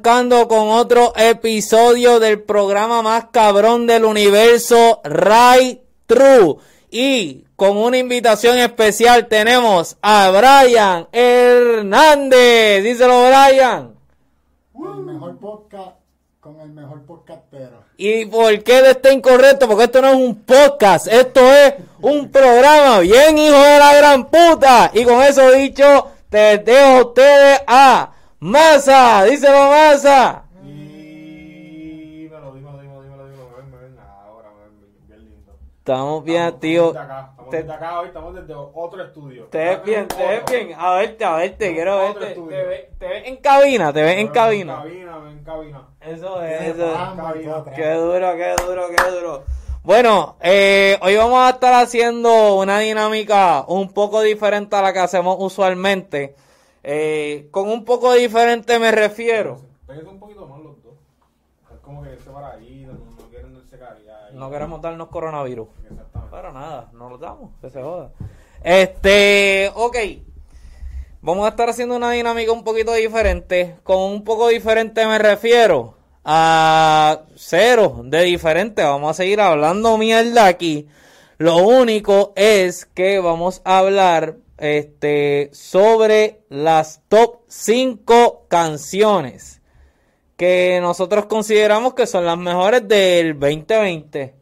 arrancando 0.00 0.48
con 0.48 0.70
otro 0.70 1.12
episodio 1.14 2.20
del 2.20 2.40
programa 2.40 3.02
más 3.02 3.26
cabrón 3.30 3.86
del 3.86 4.06
universo, 4.06 5.00
Right 5.04 5.80
True. 6.06 6.56
Y 6.90 7.44
con 7.54 7.76
una 7.76 7.98
invitación 7.98 8.56
especial 8.56 9.26
tenemos 9.26 9.98
a 10.00 10.30
Brian 10.30 11.06
Hernández. 11.12 12.82
Díselo, 12.82 13.26
Brian. 13.26 13.94
El 14.74 15.04
mejor 15.04 15.38
podcast 15.38 15.96
con 16.40 16.58
el 16.60 16.70
mejor 16.70 17.02
podcastero. 17.02 17.84
¿Y 17.98 18.24
por 18.24 18.62
qué 18.62 18.80
de 18.80 18.92
está 18.92 19.12
incorrecto? 19.12 19.68
Porque 19.68 19.84
esto 19.84 20.00
no 20.00 20.08
es 20.08 20.16
un 20.16 20.34
podcast, 20.36 21.08
esto 21.08 21.40
es 21.40 21.74
un 22.00 22.30
programa. 22.30 23.00
Bien, 23.00 23.36
hijo 23.36 23.58
de 23.58 23.78
la 23.78 23.94
gran 23.94 24.24
puta. 24.26 24.90
Y 24.94 25.04
con 25.04 25.22
eso 25.22 25.50
dicho, 25.50 26.06
te 26.30 26.56
dejo 26.56 26.86
a 26.86 27.02
ustedes 27.02 27.60
a 27.66 28.12
Masa. 28.40 29.24
Díselo, 29.24 29.68
Masa. 29.70 30.44
Dímelo, 30.62 32.52
dímelo, 32.54 32.78
dímelo, 32.80 33.02
dímelo, 33.02 33.26
dímelo, 33.28 33.50
me 33.50 33.56
ven, 33.56 33.70
me 33.70 33.76
ven 33.78 33.98
ahora, 33.98 34.48
me 34.50 34.64
ven 34.64 35.06
bien 35.06 35.20
lindo. 35.28 35.52
Estamos 35.78 36.24
bien, 36.24 36.42
Estamos 36.44 36.60
tío. 36.60 36.86
desde 36.86 36.98
acá, 37.00 37.28
estamos 37.30 37.50
Te- 37.50 37.56
desde 37.58 37.72
acá 37.72 38.00
hoy, 38.00 38.06
estamos 38.08 38.34
desde 38.34 38.54
otro 38.54 39.04
estudio. 39.04 39.44
Te 39.50 39.58
ves 39.58 39.84
bien, 39.84 40.08
te 40.08 40.26
ves 40.26 40.42
bien. 40.50 40.74
A 40.78 40.94
verte, 40.94 41.24
a 41.24 41.34
verte, 41.34 41.74
quiero 41.74 41.98
verte. 41.98 42.26
Te 42.34 42.40
ves, 42.64 42.98
te 42.98 43.08
ves 43.08 43.22
en 43.26 43.36
cabina, 43.36 43.92
te 43.92 44.02
ves 44.02 44.16
en 44.18 44.28
cabina. 44.28 44.72
En 44.72 44.78
cabina, 44.80 45.30
en 45.30 45.44
cabina. 45.44 45.88
Eso 46.00 46.42
es, 46.42 46.60
eso 46.62 46.92
es. 46.94 47.74
Qué 47.76 47.92
duro, 47.92 48.36
qué 48.36 48.54
duro, 48.66 48.82
qué 48.88 49.10
duro. 49.10 49.44
Bueno, 49.82 50.36
eh, 50.40 50.98
hoy 51.02 51.16
vamos 51.16 51.40
a 51.40 51.50
estar 51.50 51.74
haciendo 51.74 52.56
una 52.56 52.78
dinámica 52.78 53.64
un 53.68 53.92
poco 53.92 54.22
diferente 54.22 54.76
a 54.76 54.82
la 54.82 54.92
que 54.94 54.98
hacemos 55.00 55.36
usualmente. 55.40 56.34
Eh, 56.82 57.48
con 57.50 57.68
un 57.68 57.84
poco 57.84 58.12
diferente 58.14 58.78
me 58.78 58.90
refiero. 58.90 59.60
Pégate 59.86 60.08
un 60.08 60.18
poquito 60.18 60.46
más 60.46 60.60
los 60.60 60.82
dos. 60.82 60.94
Es 61.72 61.80
como 61.80 62.02
que 62.02 62.10
para 62.32 62.52
ahí, 62.52 62.86
no, 62.86 63.28
quieren 63.28 63.54
darse 63.54 63.78
caridad. 63.78 64.30
No 64.32 64.50
queremos 64.50 64.80
darnos 64.80 65.08
coronavirus. 65.08 65.68
Exactamente. 65.90 66.36
Pero 66.36 66.52
nada, 66.52 66.90
no 66.92 67.10
lo 67.10 67.18
damos, 67.18 67.50
que 67.60 67.70
se 67.70 67.82
joda. 67.82 68.12
Este, 68.62 69.70
ok. 69.74 69.96
Vamos 71.22 71.44
a 71.44 71.50
estar 71.50 71.68
haciendo 71.68 71.96
una 71.96 72.12
dinámica 72.12 72.52
un 72.52 72.64
poquito 72.64 72.94
diferente. 72.94 73.76
Con 73.82 73.98
un 73.98 74.24
poco 74.24 74.48
diferente 74.48 75.06
me 75.06 75.18
refiero 75.18 75.94
a 76.24 77.24
cero 77.36 78.00
de 78.04 78.22
diferente. 78.22 78.82
Vamos 78.82 79.10
a 79.10 79.14
seguir 79.14 79.40
hablando 79.40 79.98
mierda 79.98 80.46
aquí. 80.46 80.88
Lo 81.36 81.56
único 81.56 82.32
es 82.36 82.86
que 82.86 83.18
vamos 83.18 83.60
a 83.64 83.78
hablar 83.78 84.36
este, 84.60 85.48
sobre 85.52 86.42
las 86.50 87.02
top 87.08 87.40
5 87.48 88.46
canciones 88.48 89.62
que 90.36 90.78
nosotros 90.82 91.26
consideramos 91.26 91.94
que 91.94 92.06
son 92.06 92.26
las 92.26 92.36
mejores 92.36 92.86
del 92.86 93.38
2020. 93.38 94.34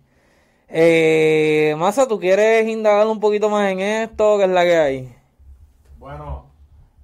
Eh, 0.69 1.75
Masa, 1.79 2.09
¿tú 2.09 2.19
quieres 2.19 2.69
indagar 2.69 3.07
un 3.07 3.21
poquito 3.21 3.49
más 3.49 3.71
en 3.71 3.79
esto? 3.79 4.39
¿Qué 4.39 4.45
es 4.45 4.51
la 4.51 4.65
que 4.65 4.77
hay? 4.77 5.17
Bueno, 5.99 6.47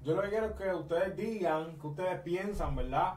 yo 0.02 0.16
lo 0.16 0.22
que 0.22 0.28
quiero 0.30 0.46
es 0.46 0.52
que 0.52 0.74
ustedes 0.74 1.16
digan, 1.16 1.78
que 1.80 1.86
ustedes 1.86 2.20
piensan, 2.20 2.74
¿verdad? 2.74 3.14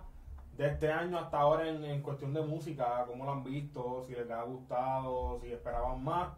De 0.58 0.68
este 0.68 0.92
año 0.92 1.18
hasta 1.18 1.40
ahora 1.40 1.68
en, 1.68 1.84
en 1.84 2.02
cuestión 2.04 2.34
de 2.36 2.42
música, 2.42 3.04
cómo 3.08 3.26
lo 3.26 3.32
han 3.32 3.44
visto, 3.44 4.04
si 4.08 4.14
les 4.14 4.30
ha 4.30 4.44
gustado, 4.44 5.40
si 5.42 5.52
esperaban 5.52 6.04
más. 6.04 6.30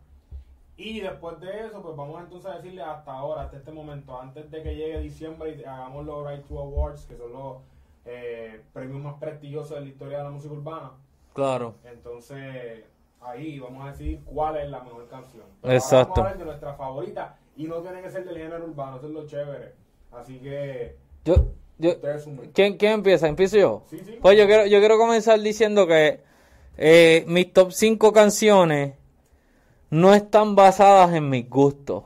Y 0.79 1.01
después 1.01 1.37
de 1.41 1.65
eso, 1.65 1.81
pues 1.81 1.93
vamos 1.97 2.21
entonces 2.21 2.49
a 2.49 2.55
decirles 2.55 2.85
hasta 2.85 3.11
ahora, 3.11 3.41
hasta 3.41 3.57
este 3.57 3.69
momento, 3.69 4.17
antes 4.17 4.49
de 4.49 4.63
que 4.63 4.77
llegue 4.77 5.01
diciembre 5.01 5.57
y 5.59 5.63
hagamos 5.65 6.05
los 6.05 6.25
Right 6.25 6.45
to 6.47 6.57
Awards, 6.57 7.05
que 7.05 7.17
son 7.17 7.33
los 7.33 7.57
eh, 8.05 8.61
premios 8.71 9.01
más 9.01 9.15
prestigiosos 9.19 9.71
de 9.71 9.81
la 9.81 9.87
historia 9.87 10.19
de 10.19 10.23
la 10.23 10.29
música 10.29 10.53
urbana. 10.53 10.91
Claro. 11.33 11.75
Entonces, 11.83 12.85
ahí 13.19 13.59
vamos 13.59 13.85
a 13.85 13.91
decir 13.91 14.21
cuál 14.23 14.55
es 14.55 14.69
la 14.69 14.79
mejor 14.79 15.05
canción. 15.09 15.43
Exacto. 15.63 16.13
Vamos 16.13 16.17
a 16.17 16.21
hablar 16.21 16.37
de 16.37 16.45
nuestra 16.45 16.73
favorita 16.75 17.37
y 17.57 17.65
no 17.65 17.81
tiene 17.81 18.01
que 18.01 18.09
ser 18.09 18.23
del 18.23 18.37
género 18.37 18.63
urbano, 18.63 18.97
eso 18.99 19.07
es 19.07 19.13
lo 19.13 19.27
chévere. 19.27 19.73
Así 20.13 20.39
que, 20.39 20.95
Yo, 21.25 21.35
yo. 21.77 21.95
¿quién, 22.53 22.77
¿Quién 22.77 22.93
empieza? 22.93 23.27
¿Empiezo 23.27 23.57
yo? 23.57 23.83
Sí, 23.89 23.99
sí. 23.99 24.17
Pues 24.21 24.37
yo 24.37 24.45
quiero, 24.45 24.65
yo 24.65 24.79
quiero 24.79 24.97
comenzar 24.97 25.41
diciendo 25.41 25.85
que 25.85 26.21
eh, 26.77 27.25
mis 27.27 27.51
top 27.51 27.73
5 27.73 28.13
canciones 28.13 28.93
no 29.89 30.13
están 30.13 30.55
basadas 30.55 31.13
en 31.13 31.29
mis 31.29 31.49
gustos. 31.49 32.03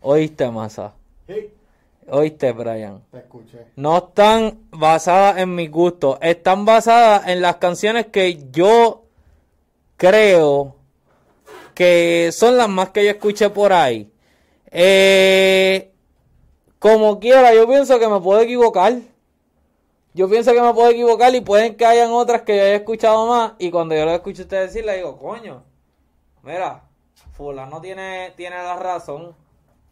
¿Oíste, 0.00 0.50
Masa? 0.50 0.94
Sí. 1.26 1.50
¿Oíste, 2.08 2.52
Brian? 2.52 3.02
Te 3.10 3.18
escuché. 3.18 3.66
No 3.74 3.98
están 3.98 4.60
basadas 4.70 5.38
en 5.38 5.54
mis 5.54 5.70
gustos, 5.70 6.18
están 6.20 6.64
basadas 6.64 7.26
en 7.26 7.42
las 7.42 7.56
canciones 7.56 8.06
que 8.06 8.50
yo 8.52 9.04
creo 9.96 10.76
que 11.74 12.30
son 12.32 12.56
las 12.56 12.68
más 12.68 12.90
que 12.90 13.04
yo 13.04 13.10
escuché 13.10 13.50
por 13.50 13.72
ahí. 13.72 14.10
Eh, 14.70 15.92
como 16.78 17.18
quiera, 17.18 17.52
yo 17.54 17.66
pienso 17.66 17.98
que 17.98 18.08
me 18.08 18.20
puedo 18.20 18.40
equivocar. 18.40 18.94
Yo 20.14 20.30
pienso 20.30 20.54
que 20.54 20.62
me 20.62 20.72
puedo 20.72 20.88
equivocar 20.90 21.34
y 21.34 21.40
pueden 21.40 21.76
que 21.76 21.84
hayan 21.84 22.10
otras 22.10 22.42
que 22.42 22.56
yo 22.56 22.62
haya 22.62 22.76
escuchado 22.76 23.26
más 23.26 23.52
y 23.58 23.70
cuando 23.70 23.94
yo 23.94 24.04
lo 24.06 24.12
escucho 24.12 24.42
a 24.42 24.44
ustedes 24.44 24.72
decir, 24.72 24.86
le 24.86 24.96
digo, 24.96 25.18
coño, 25.18 25.62
mira, 26.42 26.84
fulano 27.36 27.80
tiene, 27.80 28.32
tiene 28.36 28.56
la 28.56 28.76
razón. 28.76 29.34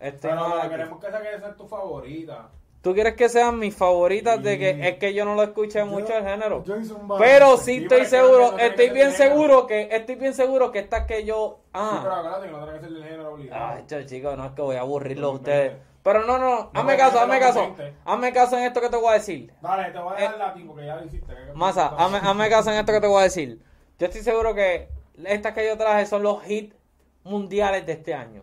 Este 0.01 0.29
Pero 0.29 0.49
no 0.49 0.59
es 0.59 0.65
aquí". 0.65 0.71
queremos 0.71 1.01
que 1.01 1.07
esa 1.09 1.23
que 1.23 1.39
sea 1.39 1.55
tu 1.55 1.67
favorita. 1.69 2.49
¿Tú 2.83 2.93
quieres 2.93 3.15
que 3.15 3.31
sean 3.31 3.59
mis 3.59 3.75
favoritas 3.75 4.43
de 4.43 4.59
que 4.59 4.89
es 4.89 4.99
que 4.99 5.15
yo 5.15 5.25
no 5.25 5.35
lo 5.35 5.43
escuché 5.43 5.85
mucho 5.85 6.15
el 6.15 6.23
género? 6.25 6.63
Yo 6.65 6.77
hice 6.77 6.93
un 6.93 7.09
Pero 7.17 7.57
sí 7.57 7.77
estoy 7.83 7.89
pero 7.89 8.03
no 8.03 8.09
seguro, 8.11 8.59
estoy 8.59 8.91
bien 8.91 9.13
seguro 9.13 9.67
que 9.67 9.89
estoy 9.91 10.15
bien 10.17 10.35
seguro 10.35 10.71
que 10.71 10.81
estas 10.81 11.07
que 11.07 11.25
yo 11.25 11.61
Sí, 11.63 11.71
pero 11.73 11.83
ah, 11.83 12.19
acuérdate 12.19 12.47
que 12.47 12.53
no 12.53 12.59
tiene 12.65 12.73
que 12.79 12.85
ser 12.85 12.93
del 12.93 13.05
género 13.05 13.33
obligado. 13.33 13.67
ay, 13.67 13.85
cho, 13.87 14.03
chicos, 14.03 14.37
no 14.37 14.45
es 14.45 14.53
que 14.53 14.61
voy 14.63 14.77
a 14.77 14.81
aburrirlo 14.81 15.29
a 15.29 15.31
ustedes. 15.31 15.73
Pero 16.03 16.27
no, 16.27 16.37
no, 16.37 16.55
hazme 16.55 16.71
porque 16.75 16.97
caso, 16.99 17.15
no 17.15 17.21
hazme 17.23 17.41
caso. 17.41 17.77
Hazme 18.05 18.33
caso 18.35 18.59
en 18.59 18.65
esto 18.65 18.81
que 18.83 18.91
te 18.91 18.97
voy 18.97 19.09
a 19.09 19.13
decir. 19.15 19.55
Dale, 19.63 19.91
te 19.91 19.99
voy 19.99 20.13
a 20.13 20.19
Eh, 20.19 20.21
dejar 20.21 20.37
la 20.39 20.53
ti 20.53 20.65
porque 20.65 20.85
ya 20.85 20.97
lo 20.97 21.05
hiciste. 21.07 21.35
Masa, 21.55 21.87
hazme, 21.97 22.19
hazme 22.19 22.51
caso 22.51 22.71
en 22.71 22.77
esto 22.77 22.93
que 22.93 23.01
te 23.01 23.07
voy 23.07 23.21
a 23.21 23.25
decir. 23.25 23.59
Yo 23.99 24.07
estoy 24.09 24.21
seguro 24.21 24.55
que 24.55 24.91
estas 25.25 25.55
que 25.55 25.67
yo 25.67 25.79
traje 25.79 26.05
son 26.05 26.23
los 26.23 26.47
hits 26.47 26.77
mundiales 27.25 27.85
de 27.87 27.93
este 27.93 28.15
año. 28.15 28.43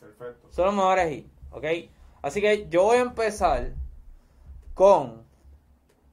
Perfecto. 0.00 0.48
Son 0.50 0.66
los 0.66 0.74
mejores 0.74 1.12
hits, 1.12 1.30
¿ok? 1.50 1.64
Así 2.22 2.40
que 2.40 2.68
yo 2.68 2.84
voy 2.84 2.98
a 2.98 3.02
empezar 3.02 3.72
con 4.74 5.22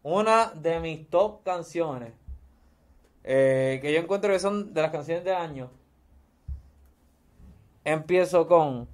una 0.03 0.51
de 0.55 0.79
mis 0.79 1.09
top 1.09 1.44
canciones 1.44 2.13
eh, 3.23 3.79
que 3.81 3.94
yo 3.94 3.99
encuentro 3.99 4.31
que 4.31 4.39
son 4.39 4.73
de 4.73 4.81
las 4.81 4.91
canciones 4.91 5.23
del 5.23 5.35
año. 5.35 5.69
Empiezo 7.83 8.47
con 8.47 8.88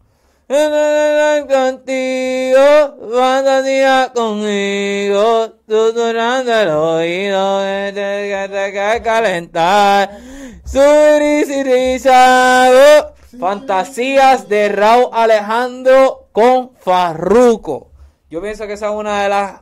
contigo, 1.47 2.97
fantasía 3.13 4.11
conmigo, 4.13 5.53
susurrando 5.67 6.53
el 6.53 6.69
oído, 6.69 7.59
que 7.61 7.91
te 8.51 8.71
que 8.71 9.01
calentar, 9.03 10.19
surizado, 11.45 12.35
fantasías 13.39 14.47
de 14.49 14.69
Raúl 14.69 15.09
Alejandro 15.11 16.27
con 16.31 16.71
Farruco. 16.75 17.91
Yo 18.29 18.41
pienso 18.41 18.67
que 18.67 18.73
esa 18.73 18.87
es 18.89 18.95
una 18.95 19.23
de 19.23 19.29
las 19.29 19.61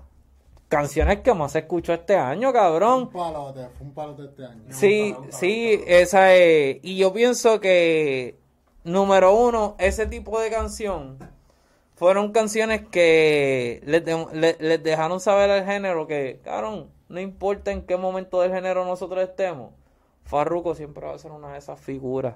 canciones 0.69 1.19
que 1.19 1.33
más 1.33 1.51
se 1.51 1.59
escuchó 1.59 1.93
este 1.93 2.15
año, 2.15 2.51
cabrón. 2.51 3.03
Un 3.03 3.09
palote, 3.09 3.67
fue 3.77 3.87
un 3.87 3.93
palote 3.93 4.23
este 4.25 4.45
año. 4.45 4.63
Sí, 4.69 5.15
sí, 5.29 5.81
esa 5.85 6.33
es. 6.33 6.77
Y 6.81 6.97
yo 6.97 7.13
pienso 7.13 7.59
que, 7.59 8.39
número 8.83 9.35
uno, 9.35 9.75
ese 9.77 10.07
tipo 10.07 10.39
de 10.39 10.49
canción 10.49 11.17
fueron 11.95 12.31
canciones 12.31 12.81
que 12.89 13.81
les, 13.85 14.03
de- 14.03 14.25
le- 14.33 14.57
les 14.59 14.81
dejaron 14.83 15.19
saber 15.19 15.51
al 15.51 15.65
género 15.65 16.07
que, 16.07 16.39
cabrón, 16.43 16.89
no 17.07 17.19
importa 17.19 17.71
en 17.71 17.83
qué 17.85 17.95
momento 17.97 18.41
del 18.41 18.51
género 18.51 18.83
nosotros 18.85 19.23
estemos, 19.23 19.71
Farruko 20.25 20.73
siempre 20.73 21.05
va 21.05 21.13
a 21.13 21.19
ser 21.19 21.31
una 21.31 21.51
de 21.53 21.59
esas 21.59 21.79
figuras. 21.79 22.35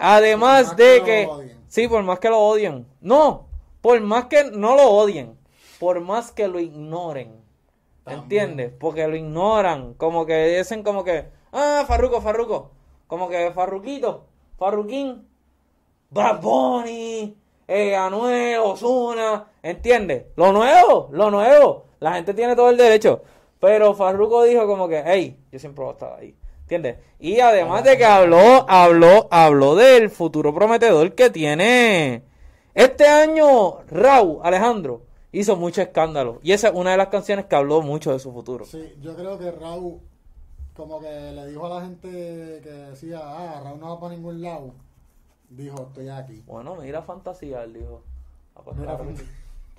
Además 0.00 0.68
más 0.68 0.76
de 0.76 1.02
que 1.04 1.26
lo 1.26 1.36
que, 1.36 1.42
odien. 1.42 1.64
sí, 1.68 1.88
por 1.88 2.02
más 2.02 2.18
que 2.18 2.30
lo 2.30 2.38
odien, 2.38 2.86
no, 3.00 3.46
por 3.80 4.00
más 4.00 4.26
que 4.26 4.44
no 4.50 4.74
lo 4.74 4.90
odien, 4.90 5.38
por 5.78 6.00
más 6.00 6.32
que 6.32 6.48
lo 6.48 6.58
ignoren. 6.58 7.40
También. 8.04 8.22
¿Entiendes? 8.22 8.72
Porque 8.78 9.06
lo 9.06 9.14
ignoran. 9.14 9.94
Como 9.94 10.24
que 10.24 10.56
dicen 10.56 10.82
como 10.82 11.04
que, 11.04 11.26
ah, 11.52 11.84
Farruco, 11.86 12.20
Farruco. 12.20 12.70
Como 13.06 13.28
que 13.28 13.50
Farruquito, 13.52 14.24
Farruquín, 14.56 15.28
Bad 16.10 16.40
Bunny, 16.40 17.36
eh, 17.68 17.94
Anuel, 17.94 18.58
Ozuna. 18.60 19.48
¿Entiendes? 19.62 20.26
Lo 20.36 20.52
nuevo, 20.52 21.08
lo 21.12 21.30
nuevo. 21.30 21.84
La 22.00 22.14
gente 22.14 22.34
tiene 22.34 22.56
todo 22.56 22.70
el 22.70 22.76
derecho. 22.76 23.22
Pero 23.60 23.94
Farruko 23.94 24.44
dijo 24.44 24.66
como 24.66 24.88
que, 24.88 25.02
hey, 25.04 25.38
yo 25.52 25.58
siempre 25.58 25.84
voy 25.84 25.90
a 25.90 25.92
estar 25.92 26.18
ahí. 26.18 26.34
¿Entiendes? 26.70 26.98
Y 27.18 27.40
además 27.40 27.82
de 27.82 27.98
que 27.98 28.04
habló, 28.04 28.64
habló, 28.70 29.26
habló 29.32 29.74
del 29.74 30.08
futuro 30.08 30.54
prometedor 30.54 31.16
que 31.16 31.28
tiene 31.28 32.22
este 32.74 33.08
año 33.08 33.80
Raúl 33.90 34.38
Alejandro. 34.44 35.02
hizo 35.32 35.56
mucho 35.56 35.82
escándalo. 35.82 36.38
Y 36.44 36.52
esa 36.52 36.68
es 36.68 36.74
una 36.74 36.92
de 36.92 36.96
las 36.96 37.08
canciones 37.08 37.46
que 37.46 37.56
habló 37.56 37.82
mucho 37.82 38.12
de 38.12 38.20
su 38.20 38.32
futuro. 38.32 38.64
Sí, 38.66 38.94
yo 39.02 39.16
creo 39.16 39.36
que 39.36 39.50
Raúl, 39.50 39.98
como 40.76 41.00
que 41.00 41.10
le 41.10 41.48
dijo 41.48 41.66
a 41.66 41.80
la 41.80 41.86
gente 41.86 42.08
que 42.62 42.70
decía, 42.70 43.18
ah, 43.20 43.60
Raúl 43.64 43.80
no 43.80 43.88
va 43.96 44.00
para 44.00 44.14
ningún 44.14 44.40
lado. 44.40 44.72
Dijo, 45.48 45.88
estoy 45.88 46.08
aquí. 46.08 46.44
Bueno, 46.46 46.76
mira 46.76 47.02
fantasía, 47.02 47.64
él 47.64 47.72
dijo. 47.74 48.02
Ah, 48.54 48.60
pues 48.64 48.76
Mira, 48.76 48.96
claro. 48.96 49.10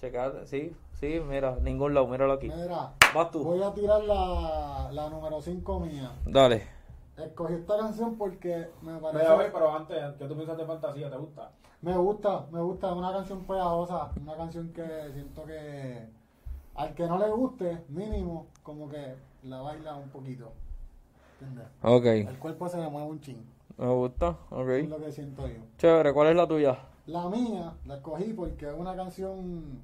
Checate, 0.01 0.47
sí, 0.47 0.75
sí, 0.99 1.21
mira, 1.25 1.55
ningún 1.61 1.94
lado, 1.94 2.07
míralo 2.07 2.33
aquí. 2.33 2.49
Mira, 2.49 2.91
Vas 3.13 3.31
tú. 3.31 3.44
voy 3.44 3.61
a 3.63 3.71
tirar 3.73 4.03
la, 4.03 4.89
la 4.91 5.09
número 5.09 5.39
5 5.41 5.79
mía. 5.79 6.11
Dale. 6.25 6.81
Escogí 7.17 7.53
esta 7.53 7.77
canción 7.77 8.15
porque 8.17 8.69
me 8.81 8.97
parece... 8.99 9.25
Pero, 9.25 9.51
pero 9.53 9.75
antes, 9.75 9.97
¿qué 10.17 10.25
tú 10.25 10.35
piensas 10.35 10.57
de 10.57 10.65
fantasía? 10.65 11.09
¿Te 11.09 11.17
gusta? 11.17 11.51
Me 11.81 11.97
gusta, 11.97 12.45
me 12.51 12.61
gusta, 12.61 12.89
es 12.89 12.95
una 12.95 13.11
canción 13.11 13.43
pegajosa, 13.43 14.11
una 14.21 14.35
canción 14.35 14.69
que 14.71 15.11
siento 15.13 15.43
que 15.45 16.07
al 16.75 16.93
que 16.93 17.07
no 17.07 17.17
le 17.17 17.29
guste, 17.29 17.83
mínimo, 17.89 18.47
como 18.63 18.87
que 18.87 19.15
la 19.43 19.61
baila 19.61 19.95
un 19.95 20.09
poquito. 20.09 20.51
¿Entiendes? 21.39 21.67
Ok, 21.81 22.05
El 22.29 22.37
cuerpo 22.39 22.69
se 22.69 22.79
le 22.79 22.87
mueve 22.87 23.09
un 23.09 23.19
ching, 23.19 23.43
me 23.77 23.87
gusta, 23.87 24.29
es 24.29 24.51
ok. 24.51 24.89
lo 24.89 24.99
que 24.99 25.11
siento 25.11 25.47
yo. 25.47 25.59
Chévere, 25.77 26.13
¿cuál 26.13 26.27
es 26.29 26.35
la 26.35 26.47
tuya? 26.47 26.77
La 27.07 27.27
mía 27.29 27.73
la 27.85 27.95
escogí 27.95 28.31
porque 28.33 28.67
es 28.69 28.75
una 28.77 28.95
canción 28.95 29.79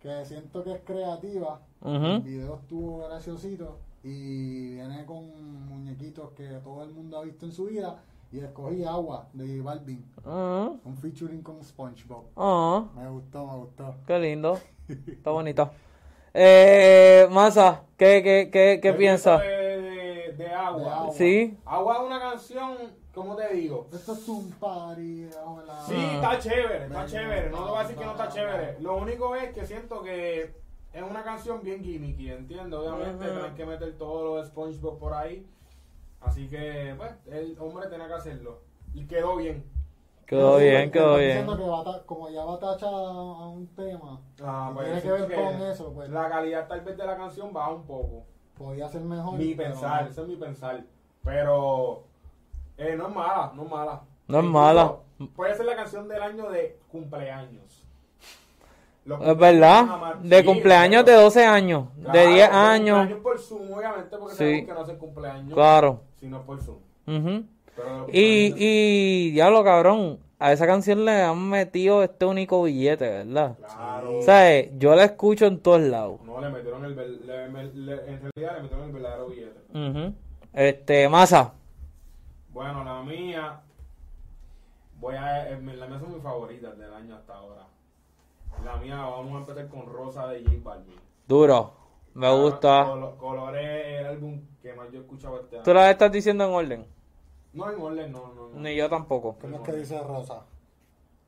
que 0.00 0.24
siento 0.26 0.62
que 0.62 0.72
es 0.74 0.80
creativa, 0.84 1.60
el 1.84 1.96
Ujú. 1.96 2.22
video 2.22 2.56
estuvo 2.56 3.06
graciosito 3.08 3.78
y 4.04 4.74
viene 4.74 5.04
con 5.06 5.66
muñequitos 5.68 6.30
que 6.32 6.48
todo 6.64 6.82
el 6.84 6.90
mundo 6.90 7.18
ha 7.18 7.22
visto 7.22 7.46
en 7.46 7.52
su 7.52 7.66
vida 7.66 8.02
y 8.32 8.40
escogí 8.40 8.82
Agua 8.84 9.28
de 9.32 9.60
Balvin, 9.60 10.04
Ujú. 10.24 10.80
un 10.84 10.96
featuring 11.00 11.42
con 11.42 11.62
SpongeBob. 11.62 12.24
Ah, 12.36 12.84
Me 12.96 13.08
gustó, 13.10 13.46
me 13.46 13.56
gustó. 13.56 13.94
qué 14.06 14.18
lindo. 14.18 14.58
Está 14.88 15.30
bonita. 15.30 15.70
Eh, 16.34 17.28
Masa, 17.30 17.82
¿qué, 17.96 18.22
qué, 18.22 18.48
qué, 18.50 18.80
qué 18.82 18.92
piensas? 18.94 19.40
De, 19.40 19.46
de- 19.48 20.32
de 20.32 20.46
agua. 20.48 20.80
De 20.82 20.88
agua. 20.88 21.12
Sí. 21.14 21.58
Agua 21.66 21.94
es 21.96 22.00
una 22.00 22.20
canción, 22.20 22.76
¿cómo 23.14 23.36
te 23.36 23.54
digo? 23.54 23.86
Esto 23.92 24.14
es 24.14 24.26
un 24.28 24.50
party. 24.52 25.26
Sí, 25.86 25.94
Ah. 25.94 26.12
está 26.14 26.38
chévere, 26.38 26.84
está 26.86 27.00
Ven, 27.00 27.06
chévere. 27.08 27.50
No 27.50 27.64
te 27.64 27.70
voy 27.70 27.78
a 27.78 27.82
decir 27.82 27.96
que 27.98 28.04
no 28.06 28.10
está 28.12 28.28
chévere. 28.28 28.80
Lo 28.80 28.96
único 28.96 29.36
es 29.36 29.52
que 29.52 29.66
siento 29.66 30.02
que 30.02 30.54
es 30.92 31.02
una 31.02 31.22
canción 31.22 31.62
bien 31.62 31.82
gimmicky, 31.82 32.30
¿entiendes? 32.30 32.78
Obviamente 32.78 33.26
Ujú. 33.30 33.34
tenés 33.40 33.52
que 33.54 33.66
meter 33.66 33.96
todo 33.98 34.24
lo 34.24 34.36
de 34.42 34.46
SpongeBob 34.48 34.98
por 34.98 35.14
ahí. 35.14 35.46
Así 36.20 36.48
que, 36.48 36.94
pues, 36.96 37.12
el 37.26 37.56
hombre 37.58 37.88
tenía 37.88 38.06
que 38.06 38.14
hacerlo. 38.14 38.60
Y 38.94 39.06
quedó 39.06 39.36
bien. 39.36 39.64
Quedó 40.26 40.58
Sí, 40.58 40.64
bien, 40.64 40.90
quedó 40.90 41.16
bien. 41.16 41.28
diciendo 41.28 41.56
que 41.56 41.64
va 41.68 41.80
a 41.80 41.84
ta- 41.84 42.02
como 42.06 42.30
ya 42.30 42.44
va 42.44 42.58
tachada 42.58 43.10
a 43.10 43.48
un 43.48 43.66
tema, 43.74 44.20
Ah, 44.42 44.68
Y 44.70 44.74
pues, 44.74 44.86
tiene 44.86 45.02
que 45.02 45.26
ver 45.26 45.34
con 45.34 45.62
eso, 45.62 45.92
pues. 45.92 46.08
La 46.10 46.28
calidad 46.28 46.68
tal 46.68 46.80
vez 46.82 46.96
de 46.96 47.04
la 47.06 47.16
canción 47.16 47.52
baja 47.52 47.70
un 47.72 47.84
poco. 47.84 48.24
podía 48.56 48.88
ser 48.88 49.00
mejor. 49.02 49.38
Mi 49.38 49.54
pensar, 49.54 50.06
ese 50.08 50.20
es 50.22 50.28
mi 50.28 50.36
pensar. 50.36 50.84
Pero 51.24 52.04
eh, 52.76 52.94
no 52.96 53.08
es 53.08 53.14
mala, 53.14 53.52
no 53.56 53.64
es 53.64 53.70
mala. 53.70 54.02
No 54.28 54.38
es 54.38 54.44
mala. 54.44 54.96
Puede 55.34 55.54
ser 55.56 55.66
la 55.66 55.74
canción 55.74 56.06
del 56.06 56.22
año 56.22 56.48
de 56.50 56.78
cumpleaños. 56.88 57.71
Los 59.04 59.20
Es 59.26 59.36
verdad. 59.36 60.14
De 60.22 60.44
cumpleaños 60.44 61.04
de 61.04 61.10
exacto. 61.12 61.24
12 61.24 61.44
años, 61.46 61.88
de 61.96 62.02
Claro, 62.04 62.30
10 62.30 62.48
años. 62.50 62.98
Cumpleaños 62.98 63.22
por 63.22 63.38
Zoom, 63.40 63.72
obviamente, 63.72 64.16
porque 64.16 64.34
Sí. 64.36 64.66
que 64.66 64.72
no 64.72 64.80
hacen 64.80 64.98
cumpleaños. 64.98 65.54
Claro. 65.54 66.00
Sino 66.20 66.42
por 66.42 66.60
Zoom. 66.62 66.78
Pero 67.04 67.90
de 67.90 67.98
los 67.98 68.08
Y, 68.12 68.54
y, 68.56 69.30
diablo, 69.32 69.64
cabrón, 69.64 70.18
a 70.38 70.52
esa 70.52 70.66
canción 70.66 71.04
le 71.04 71.22
han 71.22 71.48
metido 71.48 72.02
este 72.04 72.24
único 72.26 72.62
billete, 72.62 73.08
¿verdad? 73.24 73.56
Claro. 73.58 74.22
¿Sabes? 74.22 74.70
Yo 74.78 74.94
la 74.94 75.04
escucho 75.04 75.46
en 75.46 75.58
todos 75.60 75.80
lados. 75.80 76.20
No, 76.24 76.40
le 76.40 76.50
metieron 76.50 76.84
el. 76.84 76.94
le- 77.26 77.48
me- 77.48 77.64
le- 77.64 77.92
en 78.08 78.20
realidad 78.34 78.56
le 78.56 78.62
metieron 78.62 78.86
el 78.86 78.92
verdadero 78.92 79.26
billete. 79.28 79.60
Ujú. 79.74 80.14
Este, 80.52 81.08
Masa. 81.08 81.54
Bueno, 82.50 82.84
la 82.84 83.02
mía. 83.02 83.60
Voy 85.00 85.14
a. 85.16 85.48
eh, 85.50 85.60
La 85.76 85.86
mía 85.86 85.98
son 85.98 86.12
mis 86.14 86.22
favoritas 86.22 86.78
del 86.78 86.92
año 86.92 87.16
hasta 87.16 87.34
ahora. 87.34 87.62
La 88.64 88.76
mía, 88.76 88.96
vamos 88.96 89.34
a 89.34 89.38
empezar 89.38 89.68
con 89.68 89.86
Rosa 89.86 90.26
de 90.28 90.40
J 90.42 90.56
Balvin. 90.62 90.96
Duro. 91.26 91.72
Me 92.14 92.26
Ah, 92.26 92.32
gusta. 92.32 92.84
Colo- 92.84 93.16
Colores 93.16 93.86
es 93.86 94.00
el 94.00 94.06
álbum 94.06 94.40
que 94.60 94.72
más 94.74 94.90
yo 94.92 94.98
he 94.98 95.02
escuchado 95.02 95.40
este 95.40 95.56
año. 95.56 95.64
¿Tú 95.64 95.72
la 95.74 95.90
estás 95.90 96.12
diciendo 96.12 96.44
en 96.44 96.50
orden? 96.52 96.86
No 97.54 97.70
en 97.70 97.80
orden, 97.80 98.12
no, 98.12 98.32
no, 98.34 98.48
no. 98.50 98.60
Ni 98.60 98.76
yo 98.76 98.88
tampoco. 98.88 99.36
¿Cómo 99.40 99.56
es 99.56 99.62
que 99.62 99.72
dice 99.72 99.98
Rosa? 100.02 100.42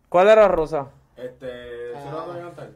¿Cuál 0.09 0.29
era 0.29 0.47
Rosa? 0.49 0.89
Este. 1.17 1.93
¿sí 1.95 2.03
Ah. 2.07 2.11
lo 2.27 2.33
voy 2.33 2.41
a 2.41 2.45
cantar? 2.45 2.71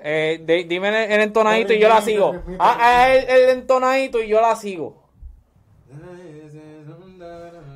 Eh, 0.00 0.40
de- 0.44 0.64
dime 0.64 0.88
el, 0.88 1.12
el 1.12 1.20
entonadito 1.22 1.72
y 1.72 1.78
yo 1.80 1.88
la 1.88 2.00
sigo. 2.00 2.34
Ah, 2.58 2.76
ah, 2.80 3.12
el, 3.14 3.28
el 3.28 3.48
entonadito 3.50 4.20
y 4.22 4.28
yo 4.28 4.40
la 4.40 4.56
sigo. 4.56 5.02